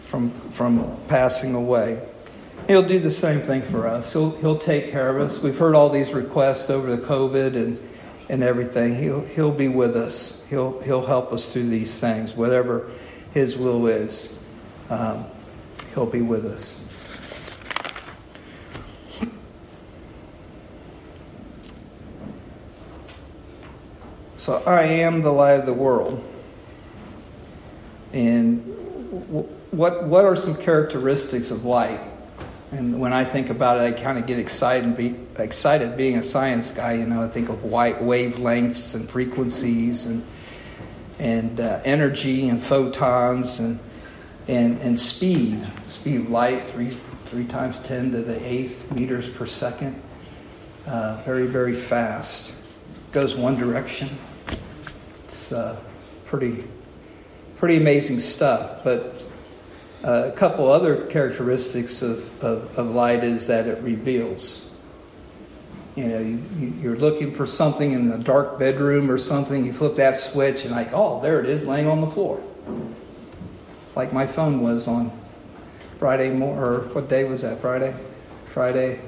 from, 0.05 0.29
from 0.51 0.95
passing 1.07 1.55
away. 1.55 1.99
He'll 2.67 2.87
do 2.87 2.99
the 2.99 3.09
same 3.09 3.41
thing 3.41 3.63
for 3.63 3.87
us. 3.87 4.13
He'll, 4.13 4.29
he'll 4.37 4.59
take 4.59 4.91
care 4.91 5.09
of 5.09 5.19
us. 5.19 5.41
We've 5.41 5.57
heard 5.57 5.73
all 5.73 5.89
these 5.89 6.13
requests 6.13 6.69
over 6.69 6.95
the 6.95 7.01
COVID 7.01 7.55
and, 7.55 7.89
and 8.29 8.43
everything. 8.43 8.95
He'll, 8.95 9.21
he'll 9.21 9.51
be 9.51 9.67
with 9.67 9.97
us. 9.97 10.43
He'll, 10.51 10.79
he'll 10.81 11.03
help 11.03 11.33
us 11.33 11.51
through 11.51 11.69
these 11.69 11.99
things, 11.99 12.35
whatever 12.35 12.91
His 13.33 13.57
will 13.57 13.87
is. 13.87 14.37
Um, 14.91 15.25
he'll 15.95 16.05
be 16.05 16.21
with 16.21 16.45
us. 16.45 16.75
So 24.43 24.61
I 24.65 24.83
am 24.83 25.21
the 25.21 25.31
light 25.31 25.53
of 25.53 25.65
the 25.65 25.71
world. 25.71 26.21
And 28.11 28.57
what, 29.71 30.03
what 30.03 30.25
are 30.25 30.35
some 30.35 30.57
characteristics 30.57 31.49
of 31.49 31.63
light? 31.63 32.01
And 32.73 32.99
when 32.99 33.13
I 33.13 33.23
think 33.23 33.49
about 33.49 33.77
it, 33.77 33.83
I 33.83 33.93
kind 33.93 34.17
of 34.17 34.25
get 34.25 34.39
excited 34.39 34.83
and 34.83 34.97
be 34.97 35.15
excited 35.37 35.95
being 35.95 36.17
a 36.17 36.23
science 36.25 36.73
guy. 36.73 36.95
You 36.95 37.05
know, 37.05 37.21
I 37.21 37.29
think 37.29 37.47
of 37.47 37.63
white 37.63 37.99
wavelengths 37.99 38.95
and 38.95 39.09
frequencies 39.09 40.07
and 40.07 40.25
and 41.19 41.61
uh, 41.61 41.79
energy 41.85 42.49
and 42.49 42.61
photons 42.61 43.59
and 43.59 43.79
and 44.49 44.77
and 44.81 44.99
speed. 44.99 45.65
Speed 45.87 46.19
of 46.19 46.29
light 46.29 46.67
three 46.67 46.89
three 46.89 47.45
times 47.45 47.79
ten 47.79 48.11
to 48.11 48.21
the 48.21 48.45
eighth 48.45 48.91
meters 48.91 49.29
per 49.29 49.45
second. 49.45 50.01
Uh, 50.85 51.21
very 51.23 51.47
very 51.47 51.75
fast. 51.75 52.53
Goes 53.13 53.37
one 53.37 53.55
direction. 53.55 54.09
It's 55.33 55.51
uh, 55.51 55.75
pretty 56.25 56.63
pretty 57.55 57.77
amazing 57.77 58.19
stuff. 58.19 58.83
But 58.83 59.15
uh, 60.03 60.29
a 60.31 60.31
couple 60.31 60.67
other 60.67 61.07
characteristics 61.07 62.03
of, 62.03 62.43
of, 62.43 62.77
of, 62.77 62.91
light 62.91 63.23
is 63.23 63.47
that 63.47 63.65
it 63.65 63.81
reveals. 63.81 64.69
You 65.95 66.07
know, 66.07 66.19
you, 66.19 66.73
you're 66.79 66.97
looking 66.97 67.33
for 67.33 67.47
something 67.47 67.93
in 67.93 68.09
the 68.09 68.19
dark 68.19 68.59
bedroom 68.59 69.09
or 69.09 69.17
something, 69.17 69.65
you 69.65 69.73
flip 69.73 69.95
that 69.95 70.15
switch 70.15 70.65
and, 70.65 70.71
like, 70.75 70.89
oh, 70.93 71.19
there 71.19 71.39
it 71.39 71.49
is 71.49 71.65
laying 71.65 71.87
on 71.87 71.99
the 71.99 72.07
floor. 72.07 72.39
Like 73.95 74.13
my 74.13 74.27
phone 74.27 74.61
was 74.61 74.87
on 74.87 75.11
Friday, 75.97 76.29
more, 76.29 76.63
or 76.63 76.79
what 76.89 77.09
day 77.09 77.23
was 77.23 77.41
that? 77.41 77.59
Friday? 77.59 77.95
Friday. 78.51 79.01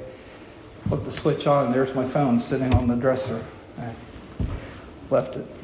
Put 0.89 1.05
the 1.05 1.11
switch 1.11 1.45
on, 1.45 1.67
and 1.67 1.75
there's 1.75 1.93
my 1.93 2.07
phone 2.07 2.39
sitting 2.39 2.73
on 2.73 2.87
the 2.87 2.95
dresser. 2.95 3.45
I 3.77 3.93
left 5.11 5.35
it. 5.35 5.54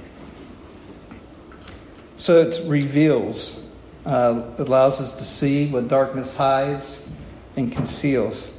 So 2.22 2.40
it 2.40 2.62
reveals 2.66 3.66
uh, 4.06 4.44
allows 4.60 5.02
us 5.02 5.14
to 5.14 5.26
see 5.26 5.66
what 5.66 5.88
darkness 5.88 6.36
hides 6.36 7.04
and 7.56 7.72
conceals. 7.72 8.56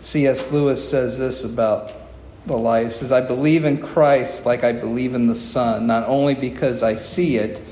C.S. 0.00 0.50
Lewis 0.50 0.88
says 0.88 1.18
this 1.18 1.44
about 1.44 1.92
the 2.46 2.56
light. 2.56 2.86
He 2.86 2.90
says, 2.90 3.12
I 3.12 3.20
believe 3.20 3.66
in 3.66 3.82
Christ 3.82 4.46
like 4.46 4.64
I 4.64 4.72
believe 4.72 5.12
in 5.12 5.26
the 5.26 5.36
sun, 5.36 5.86
not 5.86 6.08
only 6.08 6.34
because 6.34 6.82
I 6.82 6.94
see 6.94 7.36
it, 7.36 7.62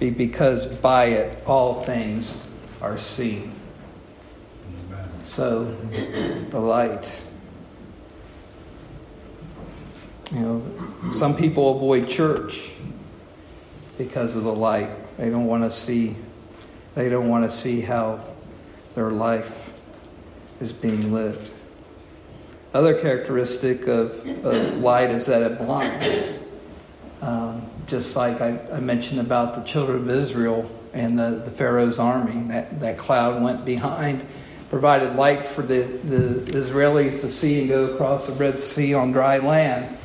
but 0.00 0.16
because 0.16 0.64
by 0.64 1.04
it 1.08 1.46
all 1.46 1.84
things 1.84 2.48
are 2.80 2.96
seen. 2.96 3.52
Amen. 4.90 5.08
So, 5.22 5.64
the 6.48 6.60
light. 6.60 7.20
You 10.32 10.40
know, 10.40 11.12
some 11.12 11.36
people 11.36 11.76
avoid 11.76 12.08
church 12.08 12.70
because 13.98 14.36
of 14.36 14.44
the 14.44 14.54
light. 14.54 14.90
They 15.18 15.28
don't 15.28 15.46
want 15.46 15.64
to 15.64 15.70
see 15.70 16.16
they 16.94 17.08
don't 17.08 17.28
want 17.28 17.44
to 17.44 17.50
see 17.56 17.80
how 17.80 18.18
their 18.96 19.10
life 19.10 19.70
is 20.60 20.72
being 20.72 21.12
lived. 21.12 21.48
Other 22.74 23.00
characteristic 23.00 23.86
of, 23.86 24.26
of 24.44 24.78
light 24.78 25.10
is 25.10 25.26
that 25.26 25.42
it 25.42 25.58
blinds. 25.58 26.40
Um, 27.22 27.70
just 27.86 28.16
like 28.16 28.40
I, 28.40 28.58
I, 28.72 28.80
mentioned 28.80 29.20
about 29.20 29.54
the 29.54 29.62
children 29.62 29.98
of 29.98 30.10
Israel 30.10 30.68
and 30.92 31.16
the, 31.18 31.42
the 31.44 31.50
Pharaoh's 31.52 32.00
army, 32.00 32.48
that, 32.48 32.80
that 32.80 32.98
cloud 32.98 33.42
went 33.42 33.64
behind, 33.64 34.26
provided 34.68 35.14
light 35.14 35.46
for 35.46 35.62
the, 35.62 35.82
the 35.82 36.52
Israelis 36.52 37.20
to 37.20 37.30
see 37.30 37.60
and 37.60 37.68
go 37.68 37.84
across 37.86 38.26
the 38.26 38.32
Red 38.32 38.60
Sea 38.60 38.94
on 38.94 39.12
dry 39.12 39.38
land 39.38 39.97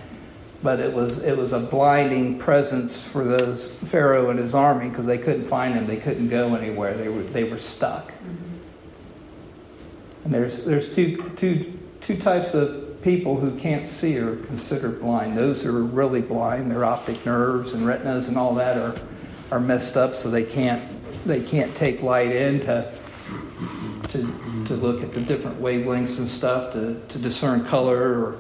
but 0.64 0.80
it 0.80 0.92
was 0.94 1.18
it 1.20 1.38
was 1.38 1.52
a 1.52 1.60
blinding 1.60 2.40
presence 2.40 3.02
for 3.02 3.26
those 3.26 3.70
Pharaoh 3.70 4.30
and 4.30 4.40
his 4.40 4.56
army 4.56 4.90
because 4.90 5.06
they 5.06 5.18
couldn't 5.18 5.48
find 5.48 5.76
him. 5.76 5.86
They 5.86 5.98
couldn't 5.98 6.30
go 6.30 6.56
anywhere. 6.56 6.96
They 6.96 7.10
were 7.10 7.24
they 7.24 7.44
were 7.44 7.60
stuck. 7.60 8.12
Mm-hmm. 8.12 8.44
And 10.24 10.34
there's 10.34 10.64
there's 10.64 10.96
two 10.96 11.30
two 11.36 11.78
two 12.00 12.18
types 12.18 12.54
of 12.54 13.02
people 13.02 13.36
who 13.38 13.60
can't 13.60 13.86
see 13.86 14.18
or 14.18 14.38
considered 14.38 15.02
blind. 15.02 15.38
Those 15.38 15.62
who 15.62 15.76
are 15.76 15.84
really 15.84 16.22
blind, 16.22 16.72
their 16.72 16.86
optic 16.86 17.26
nerves 17.26 17.74
and 17.74 17.86
retinas 17.86 18.30
and 18.30 18.38
all 18.38 18.56
that 18.56 18.78
are 18.78 18.96
are 19.52 19.60
messed 19.60 19.98
up, 19.98 20.16
so 20.16 20.30
they 20.30 20.44
can't 20.44 20.82
they 21.26 21.42
can't 21.42 21.76
take 21.76 22.02
light 22.02 22.32
in 22.32 22.62
to 22.62 22.90
to 24.08 24.64
to 24.66 24.76
look 24.76 25.04
at 25.04 25.14
the 25.14 25.20
different 25.20 25.62
wavelengths 25.62 26.20
and 26.20 26.28
stuff 26.28 26.72
to 26.72 27.02
to 27.10 27.20
discern 27.20 27.66
color 27.66 28.18
or 28.18 28.40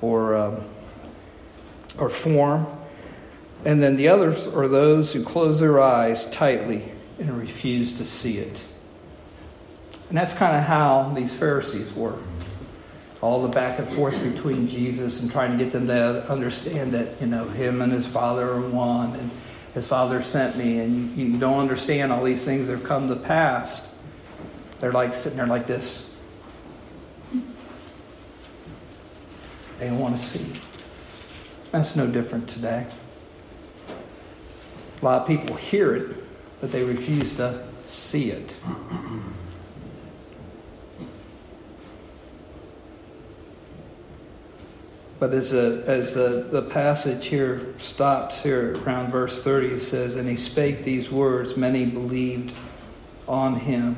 or 0.00 0.34
um, 0.34 0.64
or 1.98 2.08
form. 2.08 2.66
And 3.64 3.82
then 3.82 3.96
the 3.96 4.08
others 4.08 4.46
are 4.46 4.68
those 4.68 5.12
who 5.12 5.22
close 5.22 5.60
their 5.60 5.80
eyes 5.80 6.26
tightly 6.30 6.92
and 7.18 7.36
refuse 7.36 7.92
to 7.98 8.04
see 8.04 8.38
it. 8.38 8.64
And 10.08 10.16
that's 10.16 10.34
kind 10.34 10.56
of 10.56 10.62
how 10.62 11.12
these 11.14 11.34
Pharisees 11.34 11.92
were. 11.94 12.18
All 13.20 13.42
the 13.42 13.48
back 13.48 13.78
and 13.78 13.88
forth 13.94 14.20
between 14.22 14.66
Jesus 14.66 15.20
and 15.20 15.30
trying 15.30 15.56
to 15.56 15.62
get 15.62 15.72
them 15.72 15.86
to 15.88 16.26
understand 16.30 16.92
that, 16.94 17.20
you 17.20 17.26
know, 17.26 17.44
him 17.44 17.82
and 17.82 17.92
his 17.92 18.06
Father 18.06 18.50
are 18.50 18.60
one 18.60 19.14
and 19.14 19.30
his 19.74 19.86
Father 19.86 20.20
sent 20.22 20.56
me, 20.56 20.80
and 20.80 21.16
you, 21.16 21.26
you 21.26 21.38
don't 21.38 21.58
understand 21.58 22.10
all 22.12 22.24
these 22.24 22.44
things 22.44 22.66
that 22.66 22.78
have 22.78 22.84
come 22.84 23.08
to 23.08 23.14
pass. 23.14 23.88
They're 24.80 24.92
like 24.92 25.14
sitting 25.14 25.36
there 25.36 25.46
like 25.46 25.66
this. 25.66 26.10
They 29.78 29.86
don't 29.86 30.00
want 30.00 30.16
to 30.16 30.22
see. 30.22 30.60
That's 31.72 31.94
no 31.94 32.06
different 32.06 32.48
today. 32.48 32.86
A 35.00 35.04
lot 35.04 35.22
of 35.22 35.28
people 35.28 35.54
hear 35.54 35.94
it, 35.94 36.16
but 36.60 36.72
they 36.72 36.82
refuse 36.82 37.36
to 37.36 37.64
see 37.84 38.30
it. 38.30 38.56
But 45.20 45.34
as, 45.34 45.52
a, 45.52 45.84
as 45.86 46.14
the, 46.14 46.48
the 46.50 46.62
passage 46.62 47.26
here 47.26 47.74
stops 47.78 48.42
here 48.42 48.74
around 48.82 49.10
verse 49.10 49.42
30, 49.42 49.66
it 49.66 49.80
says, 49.80 50.14
And 50.14 50.26
he 50.28 50.36
spake 50.36 50.82
these 50.82 51.10
words, 51.10 51.58
many 51.58 51.84
believed 51.84 52.54
on 53.28 53.56
him. 53.56 53.96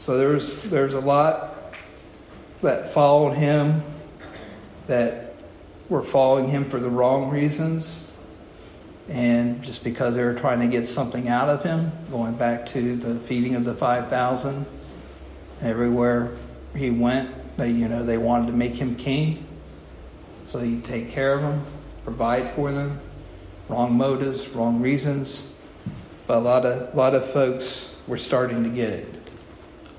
So 0.00 0.16
there's, 0.18 0.62
there's 0.64 0.94
a 0.94 1.00
lot 1.00 1.74
that 2.60 2.92
followed 2.92 3.32
him 3.32 3.82
that 4.86 5.29
were 5.90 6.02
following 6.02 6.48
him 6.48 6.70
for 6.70 6.78
the 6.78 6.88
wrong 6.88 7.28
reasons 7.28 8.10
and 9.10 9.60
just 9.60 9.82
because 9.82 10.14
they 10.14 10.22
were 10.22 10.34
trying 10.34 10.60
to 10.60 10.68
get 10.68 10.86
something 10.86 11.28
out 11.28 11.48
of 11.48 11.64
him, 11.64 11.90
going 12.12 12.34
back 12.34 12.64
to 12.64 12.96
the 12.96 13.18
feeding 13.26 13.56
of 13.56 13.64
the 13.64 13.74
5,000. 13.74 14.64
Everywhere 15.62 16.36
he 16.76 16.90
went, 16.90 17.28
they, 17.56 17.70
you 17.70 17.88
know, 17.88 18.04
they 18.04 18.18
wanted 18.18 18.46
to 18.46 18.52
make 18.52 18.74
him 18.74 18.94
king. 18.94 19.44
So 20.46 20.60
he'd 20.60 20.84
take 20.84 21.10
care 21.10 21.34
of 21.34 21.42
them, 21.42 21.66
provide 22.04 22.54
for 22.54 22.70
them. 22.70 23.00
Wrong 23.68 23.92
motives, 23.92 24.48
wrong 24.50 24.80
reasons. 24.80 25.42
But 26.28 26.38
a 26.38 26.40
lot 26.40 26.64
of, 26.64 26.94
a 26.94 26.96
lot 26.96 27.14
of 27.14 27.28
folks 27.32 27.96
were 28.06 28.16
starting 28.16 28.62
to 28.62 28.70
get 28.70 28.90
it. 28.90 29.14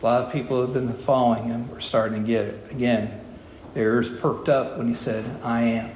A 0.01 0.05
lot 0.05 0.21
of 0.21 0.31
people 0.31 0.55
who 0.55 0.61
have 0.61 0.73
been 0.73 0.93
following 1.03 1.43
him 1.43 1.69
were 1.69 1.81
starting 1.81 2.21
to 2.21 2.27
get 2.27 2.45
it. 2.45 2.71
Again, 2.71 3.20
their 3.73 3.93
ears 3.93 4.09
perked 4.09 4.49
up 4.49 4.77
when 4.77 4.87
he 4.87 4.93
said, 4.93 5.25
I 5.43 5.61
am. 5.63 5.91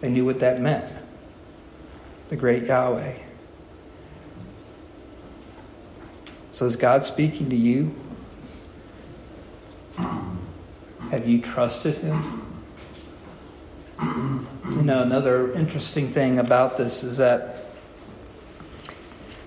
They 0.00 0.10
knew 0.10 0.24
what 0.24 0.40
that 0.40 0.60
meant. 0.60 0.90
The 2.28 2.36
great 2.36 2.64
Yahweh. 2.64 3.14
So 6.52 6.66
is 6.66 6.76
God 6.76 7.04
speaking 7.04 7.50
to 7.50 7.56
you? 7.56 7.94
Have 11.10 11.26
you 11.26 11.40
trusted 11.40 11.96
him? 11.98 12.42
You 14.00 14.82
know, 14.82 15.02
another 15.02 15.52
interesting 15.52 16.12
thing 16.12 16.38
about 16.38 16.76
this 16.76 17.02
is 17.04 17.16
that 17.18 17.66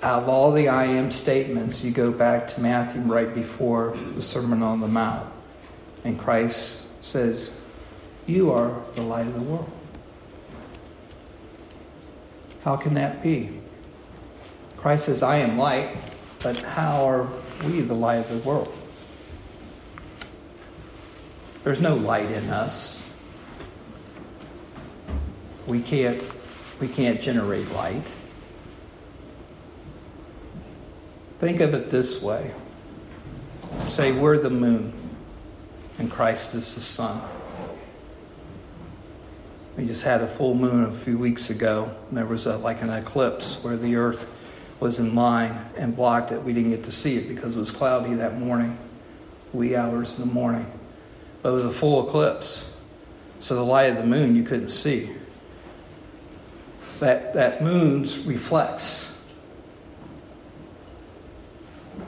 out 0.01 0.23
of 0.23 0.29
all 0.29 0.51
the 0.51 0.69
I 0.69 0.85
am 0.85 1.11
statements, 1.11 1.83
you 1.83 1.91
go 1.91 2.11
back 2.11 2.47
to 2.55 2.61
Matthew 2.61 3.01
right 3.01 3.33
before 3.33 3.95
the 4.15 4.21
Sermon 4.21 4.63
on 4.63 4.79
the 4.79 4.87
Mount. 4.87 5.29
And 6.03 6.17
Christ 6.17 6.85
says, 7.03 7.51
You 8.25 8.51
are 8.51 8.81
the 8.95 9.01
light 9.01 9.27
of 9.27 9.33
the 9.33 9.41
world. 9.41 9.69
How 12.63 12.75
can 12.75 12.93
that 12.95 13.21
be? 13.21 13.59
Christ 14.77 15.05
says, 15.05 15.23
I 15.23 15.37
am 15.37 15.57
light, 15.57 15.97
but 16.41 16.59
how 16.59 17.05
are 17.05 17.27
we 17.65 17.81
the 17.81 17.93
light 17.93 18.17
of 18.17 18.29
the 18.29 18.49
world? 18.49 18.73
There's 21.63 21.81
no 21.81 21.95
light 21.95 22.31
in 22.31 22.49
us. 22.49 23.11
We 25.67 25.81
can't, 25.81 26.21
we 26.79 26.87
can't 26.87 27.21
generate 27.21 27.69
light. 27.71 28.15
Think 31.39 31.59
of 31.59 31.73
it 31.73 31.89
this 31.89 32.21
way 32.21 32.53
say, 33.85 34.11
We're 34.11 34.37
the 34.37 34.49
moon, 34.49 34.93
and 35.99 36.09
Christ 36.09 36.55
is 36.55 36.73
the 36.75 36.81
sun. 36.81 37.21
We 39.77 39.85
just 39.85 40.03
had 40.03 40.21
a 40.21 40.27
full 40.27 40.55
moon 40.55 40.85
a 40.85 40.91
few 40.91 41.17
weeks 41.17 41.49
ago, 41.49 41.93
and 42.09 42.17
there 42.17 42.25
was 42.25 42.45
a, 42.45 42.57
like 42.57 42.81
an 42.81 42.89
eclipse 42.89 43.63
where 43.63 43.77
the 43.77 43.97
earth 43.97 44.29
was 44.79 44.99
in 44.99 45.13
line 45.13 45.57
and 45.77 45.95
blocked 45.95 46.31
it. 46.31 46.41
We 46.41 46.53
didn't 46.53 46.71
get 46.71 46.85
to 46.85 46.91
see 46.91 47.17
it 47.17 47.27
because 47.27 47.55
it 47.55 47.59
was 47.59 47.71
cloudy 47.71 48.13
that 48.15 48.39
morning, 48.39 48.77
wee 49.53 49.75
hours 49.75 50.15
in 50.15 50.21
the 50.21 50.33
morning. 50.33 50.65
But 51.41 51.49
it 51.51 51.53
was 51.53 51.65
a 51.65 51.71
full 51.71 52.07
eclipse, 52.07 52.71
so 53.39 53.55
the 53.55 53.63
light 53.63 53.91
of 53.91 53.97
the 53.97 54.03
moon 54.03 54.35
you 54.35 54.43
couldn't 54.43 54.69
see. 54.69 55.09
That, 56.99 57.33
that 57.33 57.61
moon 57.61 58.07
reflects 58.25 59.17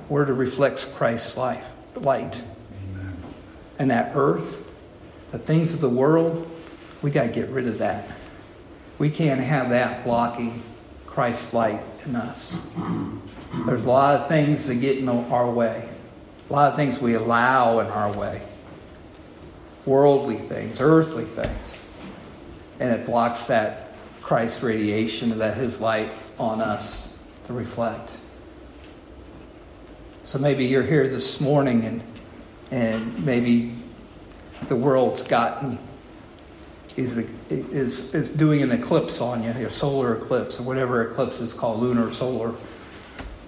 where 0.09 0.25
to 0.25 0.33
reflect 0.33 0.93
Christ's 0.95 1.37
life, 1.37 1.65
light. 1.95 2.41
And 3.81 3.89
that 3.89 4.11
earth, 4.13 4.63
the 5.31 5.39
things 5.39 5.73
of 5.73 5.81
the 5.81 5.89
world, 5.89 6.47
we 7.01 7.09
got 7.09 7.23
to 7.23 7.29
get 7.29 7.49
rid 7.49 7.67
of 7.67 7.79
that. 7.79 8.07
We 8.99 9.09
can't 9.09 9.41
have 9.41 9.71
that 9.71 10.03
blocking 10.03 10.61
Christ's 11.07 11.51
light 11.51 11.81
in 12.05 12.15
us. 12.15 12.61
There's 13.65 13.83
a 13.83 13.89
lot 13.89 14.21
of 14.21 14.27
things 14.27 14.67
that 14.67 14.75
get 14.75 14.99
in 14.99 15.09
our 15.09 15.49
way, 15.49 15.89
a 16.47 16.53
lot 16.53 16.71
of 16.71 16.77
things 16.77 16.99
we 16.99 17.15
allow 17.15 17.79
in 17.79 17.87
our 17.87 18.15
way 18.15 18.43
worldly 19.87 20.37
things, 20.37 20.79
earthly 20.79 21.25
things. 21.25 21.81
And 22.79 22.93
it 22.93 23.03
blocks 23.03 23.47
that 23.47 23.93
Christ 24.21 24.61
radiation, 24.61 25.35
that 25.39 25.57
His 25.57 25.81
light 25.81 26.11
on 26.37 26.61
us 26.61 27.17
to 27.45 27.53
reflect. 27.53 28.15
So 30.21 30.37
maybe 30.37 30.65
you're 30.65 30.83
here 30.83 31.07
this 31.07 31.41
morning 31.41 31.83
and, 31.83 32.03
and 32.71 33.25
maybe 33.25 33.75
the 34.67 34.75
world's 34.75 35.23
gotten 35.23 35.77
is, 36.97 37.17
is, 37.49 38.13
is 38.13 38.29
doing 38.29 38.63
an 38.63 38.71
eclipse 38.71 39.21
on 39.21 39.43
you, 39.43 39.49
a 39.49 39.71
solar 39.71 40.15
eclipse, 40.15 40.59
or 40.59 40.63
whatever 40.63 41.09
eclipse 41.09 41.39
is 41.39 41.53
called, 41.53 41.79
lunar, 41.79 42.11
solar, 42.11 42.53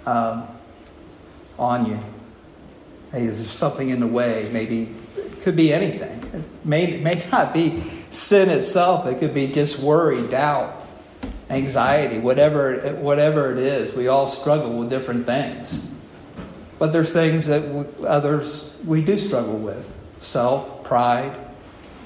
um, 0.05 0.47
on 1.57 1.86
you. 1.86 1.99
Hey, 3.12 3.25
is 3.25 3.39
there 3.39 3.47
something 3.47 3.89
in 3.89 3.99
the 3.99 4.07
way? 4.07 4.49
Maybe 4.51 4.93
it 5.17 5.41
could 5.41 5.55
be 5.55 5.73
anything. 5.73 6.19
It 6.33 6.65
may, 6.65 6.93
it 6.93 7.01
may 7.01 7.25
not 7.31 7.53
be 7.53 7.83
sin 8.12 8.49
itself. 8.49 9.05
It 9.05 9.19
could 9.19 9.33
be 9.33 9.47
just 9.47 9.79
worry, 9.79 10.25
doubt, 10.27 10.88
anxiety, 11.49 12.19
whatever, 12.19 12.95
whatever 12.95 13.51
it 13.51 13.59
is. 13.59 13.93
We 13.93 14.07
all 14.07 14.27
struggle 14.27 14.79
with 14.79 14.89
different 14.89 15.25
things. 15.25 15.91
But 16.83 16.91
there's 16.91 17.13
things 17.13 17.45
that 17.45 17.63
others 18.05 18.77
we 18.85 19.01
do 19.01 19.17
struggle 19.17 19.57
with 19.57 19.89
self, 20.19 20.83
pride, 20.83 21.33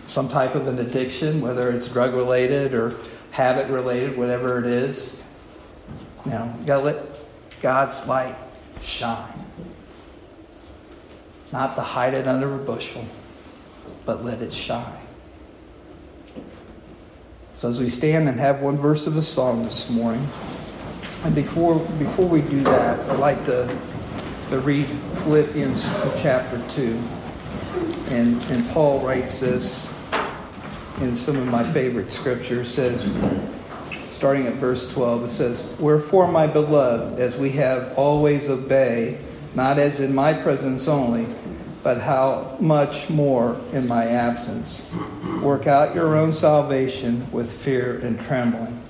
some 0.05 0.29
type 0.29 0.53
of 0.53 0.67
an 0.67 0.77
addiction, 0.77 1.41
whether 1.41 1.71
it's 1.71 1.87
drug 1.87 2.13
related 2.13 2.75
or 2.75 2.93
habit 3.31 3.71
related, 3.71 4.15
whatever 4.15 4.59
it 4.59 4.67
is. 4.67 5.17
You 6.25 6.31
know, 6.33 6.55
you 6.59 6.65
gotta 6.67 6.83
let 6.83 7.19
God's 7.59 8.05
light 8.07 8.35
shine. 8.83 9.47
Not 11.51 11.75
to 11.75 11.81
hide 11.81 12.13
it 12.13 12.27
under 12.27 12.53
a 12.53 12.59
bushel, 12.59 13.03
but 14.05 14.23
let 14.23 14.43
it 14.43 14.53
shine. 14.53 15.07
So 17.55 17.67
as 17.67 17.79
we 17.79 17.89
stand 17.89 18.29
and 18.29 18.39
have 18.39 18.61
one 18.61 18.77
verse 18.77 19.07
of 19.07 19.17
a 19.17 19.23
song 19.23 19.63
this 19.63 19.89
morning, 19.89 20.29
and 21.23 21.33
before 21.33 21.79
before 21.97 22.27
we 22.27 22.41
do 22.41 22.61
that, 22.61 22.99
I'd 23.09 23.17
like 23.17 23.43
to 23.45 23.75
to 24.49 24.60
read 24.62 24.88
Philippians 25.23 25.83
chapter 26.15 26.62
2. 26.69 26.97
And, 28.10 28.41
and 28.43 28.65
Paul 28.69 29.01
writes 29.01 29.41
this 29.41 29.89
in 31.01 31.17
some 31.17 31.36
of 31.36 31.47
my 31.47 31.69
favorite 31.73 32.10
scriptures. 32.10 32.73
says, 32.73 33.01
starting 34.13 34.47
at 34.47 34.53
verse 34.53 34.86
12, 34.86 35.25
it 35.25 35.29
says, 35.29 35.63
Wherefore, 35.79 36.29
my 36.29 36.47
beloved, 36.47 37.19
as 37.19 37.36
we 37.36 37.49
have 37.51 37.97
always 37.97 38.47
obeyed, 38.47 39.17
not 39.53 39.79
as 39.79 39.99
in 39.99 40.15
my 40.15 40.31
presence 40.31 40.88
only, 40.88 41.27
but 41.83 41.99
how 41.99 42.55
much 42.62 43.10
more 43.10 43.60
in 43.73 43.86
my 43.86 44.07
absence. 44.07 44.81
Work 45.41 45.67
out 45.67 45.93
your 45.93 46.15
own 46.15 46.31
salvation 46.31 47.29
with 47.31 47.51
fear 47.51 47.99
and 47.99 48.17
trembling. 48.17 48.81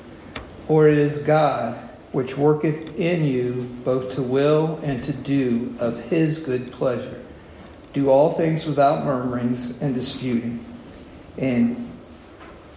For 0.67 0.87
it 0.87 0.99
is 0.99 1.17
God 1.17 1.86
which 2.11 2.37
worketh 2.37 2.97
in 2.97 3.25
you 3.25 3.69
both 3.83 4.13
to 4.15 4.21
will 4.21 4.79
and 4.83 5.03
to 5.03 5.11
do 5.11 5.75
of 5.79 5.99
his 6.05 6.37
good 6.37 6.71
pleasure. 6.71 7.23
Do 7.93 8.09
all 8.09 8.33
things 8.33 8.65
without 8.65 9.05
murmurings 9.05 9.71
and 9.81 9.93
disputing, 9.93 10.63
and 11.37 11.91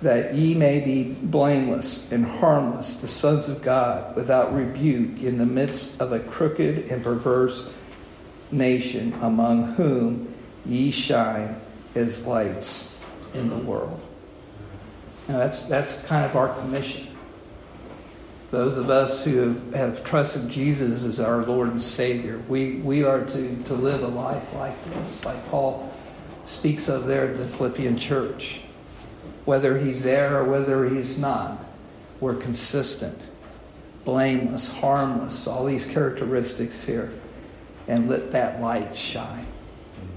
that 0.03 0.35
ye 0.35 0.55
may 0.55 0.81
be 0.81 1.05
blameless 1.05 2.11
and 2.11 2.25
harmless, 2.25 2.95
the 2.97 3.09
sons 3.09 3.49
of 3.49 3.61
God, 3.61 4.17
without 4.17 4.55
rebuke, 4.55 5.23
in 5.23 5.37
the 5.37 5.47
midst 5.47 6.01
of 6.01 6.13
a 6.13 6.21
crooked 6.21 6.91
and 6.91 7.03
perverse 7.03 7.67
nation, 8.51 9.13
among 9.21 9.75
whom 9.75 10.35
ye 10.65 10.91
shine 10.91 11.61
as 11.95 12.25
lights 12.27 12.97
in 13.35 13.49
the 13.51 13.57
world. 13.57 14.01
Now 15.29 15.39
that's, 15.39 15.65
that's 15.65 16.03
kind 16.05 16.25
of 16.25 16.35
our 16.35 16.49
commission 16.61 17.10
those 18.51 18.77
of 18.77 18.91
us 18.91 19.25
who 19.25 19.55
have, 19.75 20.03
trusted 20.05 20.49
Jesus 20.49 21.05
as 21.05 21.21
our 21.21 21.45
Lord 21.45 21.71
and 21.71 21.83
Savior, 21.83 22.43
we, 22.49 22.77
we 22.77 23.05
are 23.05 23.25
to, 23.25 23.63
to 23.65 23.75
live 23.75 24.03
a 24.03 24.09
life 24.09 24.53
like 24.55 24.85
this, 24.87 25.25
like 25.25 25.49
Paul 25.49 25.93
speaks 26.43 26.89
of 26.89 27.07
there 27.07 27.31
at 27.31 27.37
the 27.37 27.47
Philippian 27.47 27.97
church. 27.97 28.61
Whether 29.45 29.79
he's 29.79 30.03
there 30.03 30.37
or 30.39 30.45
whether 30.45 30.89
he's 30.89 31.19
not, 31.19 31.65
we're 32.19 32.35
consistent, 32.35 33.19
blameless, 34.05 34.69
harmless, 34.69 35.47
all 35.47 35.65
these 35.65 35.85
characteristics 35.85 36.85
here, 36.85 37.13
and 37.87 38.09
let 38.09 38.33
that 38.33 38.61
light 38.61 38.95
shine. 38.95 39.47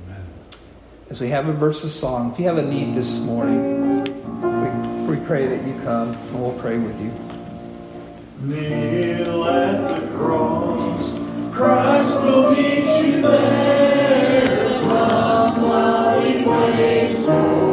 Amen. 0.08 0.26
As 1.10 1.22
we 1.22 1.30
have 1.30 1.48
a 1.48 1.54
verse 1.54 1.84
of 1.84 1.92
song, 1.92 2.32
if 2.32 2.40
you 2.40 2.46
have 2.46 2.58
a 2.58 2.66
need 2.66 2.96
this 2.96 3.20
morning, 3.22 4.04
we, 5.06 5.18
we 5.18 5.26
pray 5.26 5.48
that 5.48 5.66
you 5.68 5.74
come 5.84 6.14
and 6.14 6.42
we'll 6.42 6.60
pray 6.60 6.78
with 6.78 7.00
you. 7.00 7.33
Kneel 8.42 9.46
at 9.46 9.96
the 9.96 10.08
cross, 10.18 11.14
Christ 11.54 12.24
will 12.24 12.52
meet 12.52 13.06
you 13.06 13.22
there, 13.22 14.66
the 14.66 15.60
bloody 15.60 16.46
waves 16.46 17.20
roll. 17.28 17.73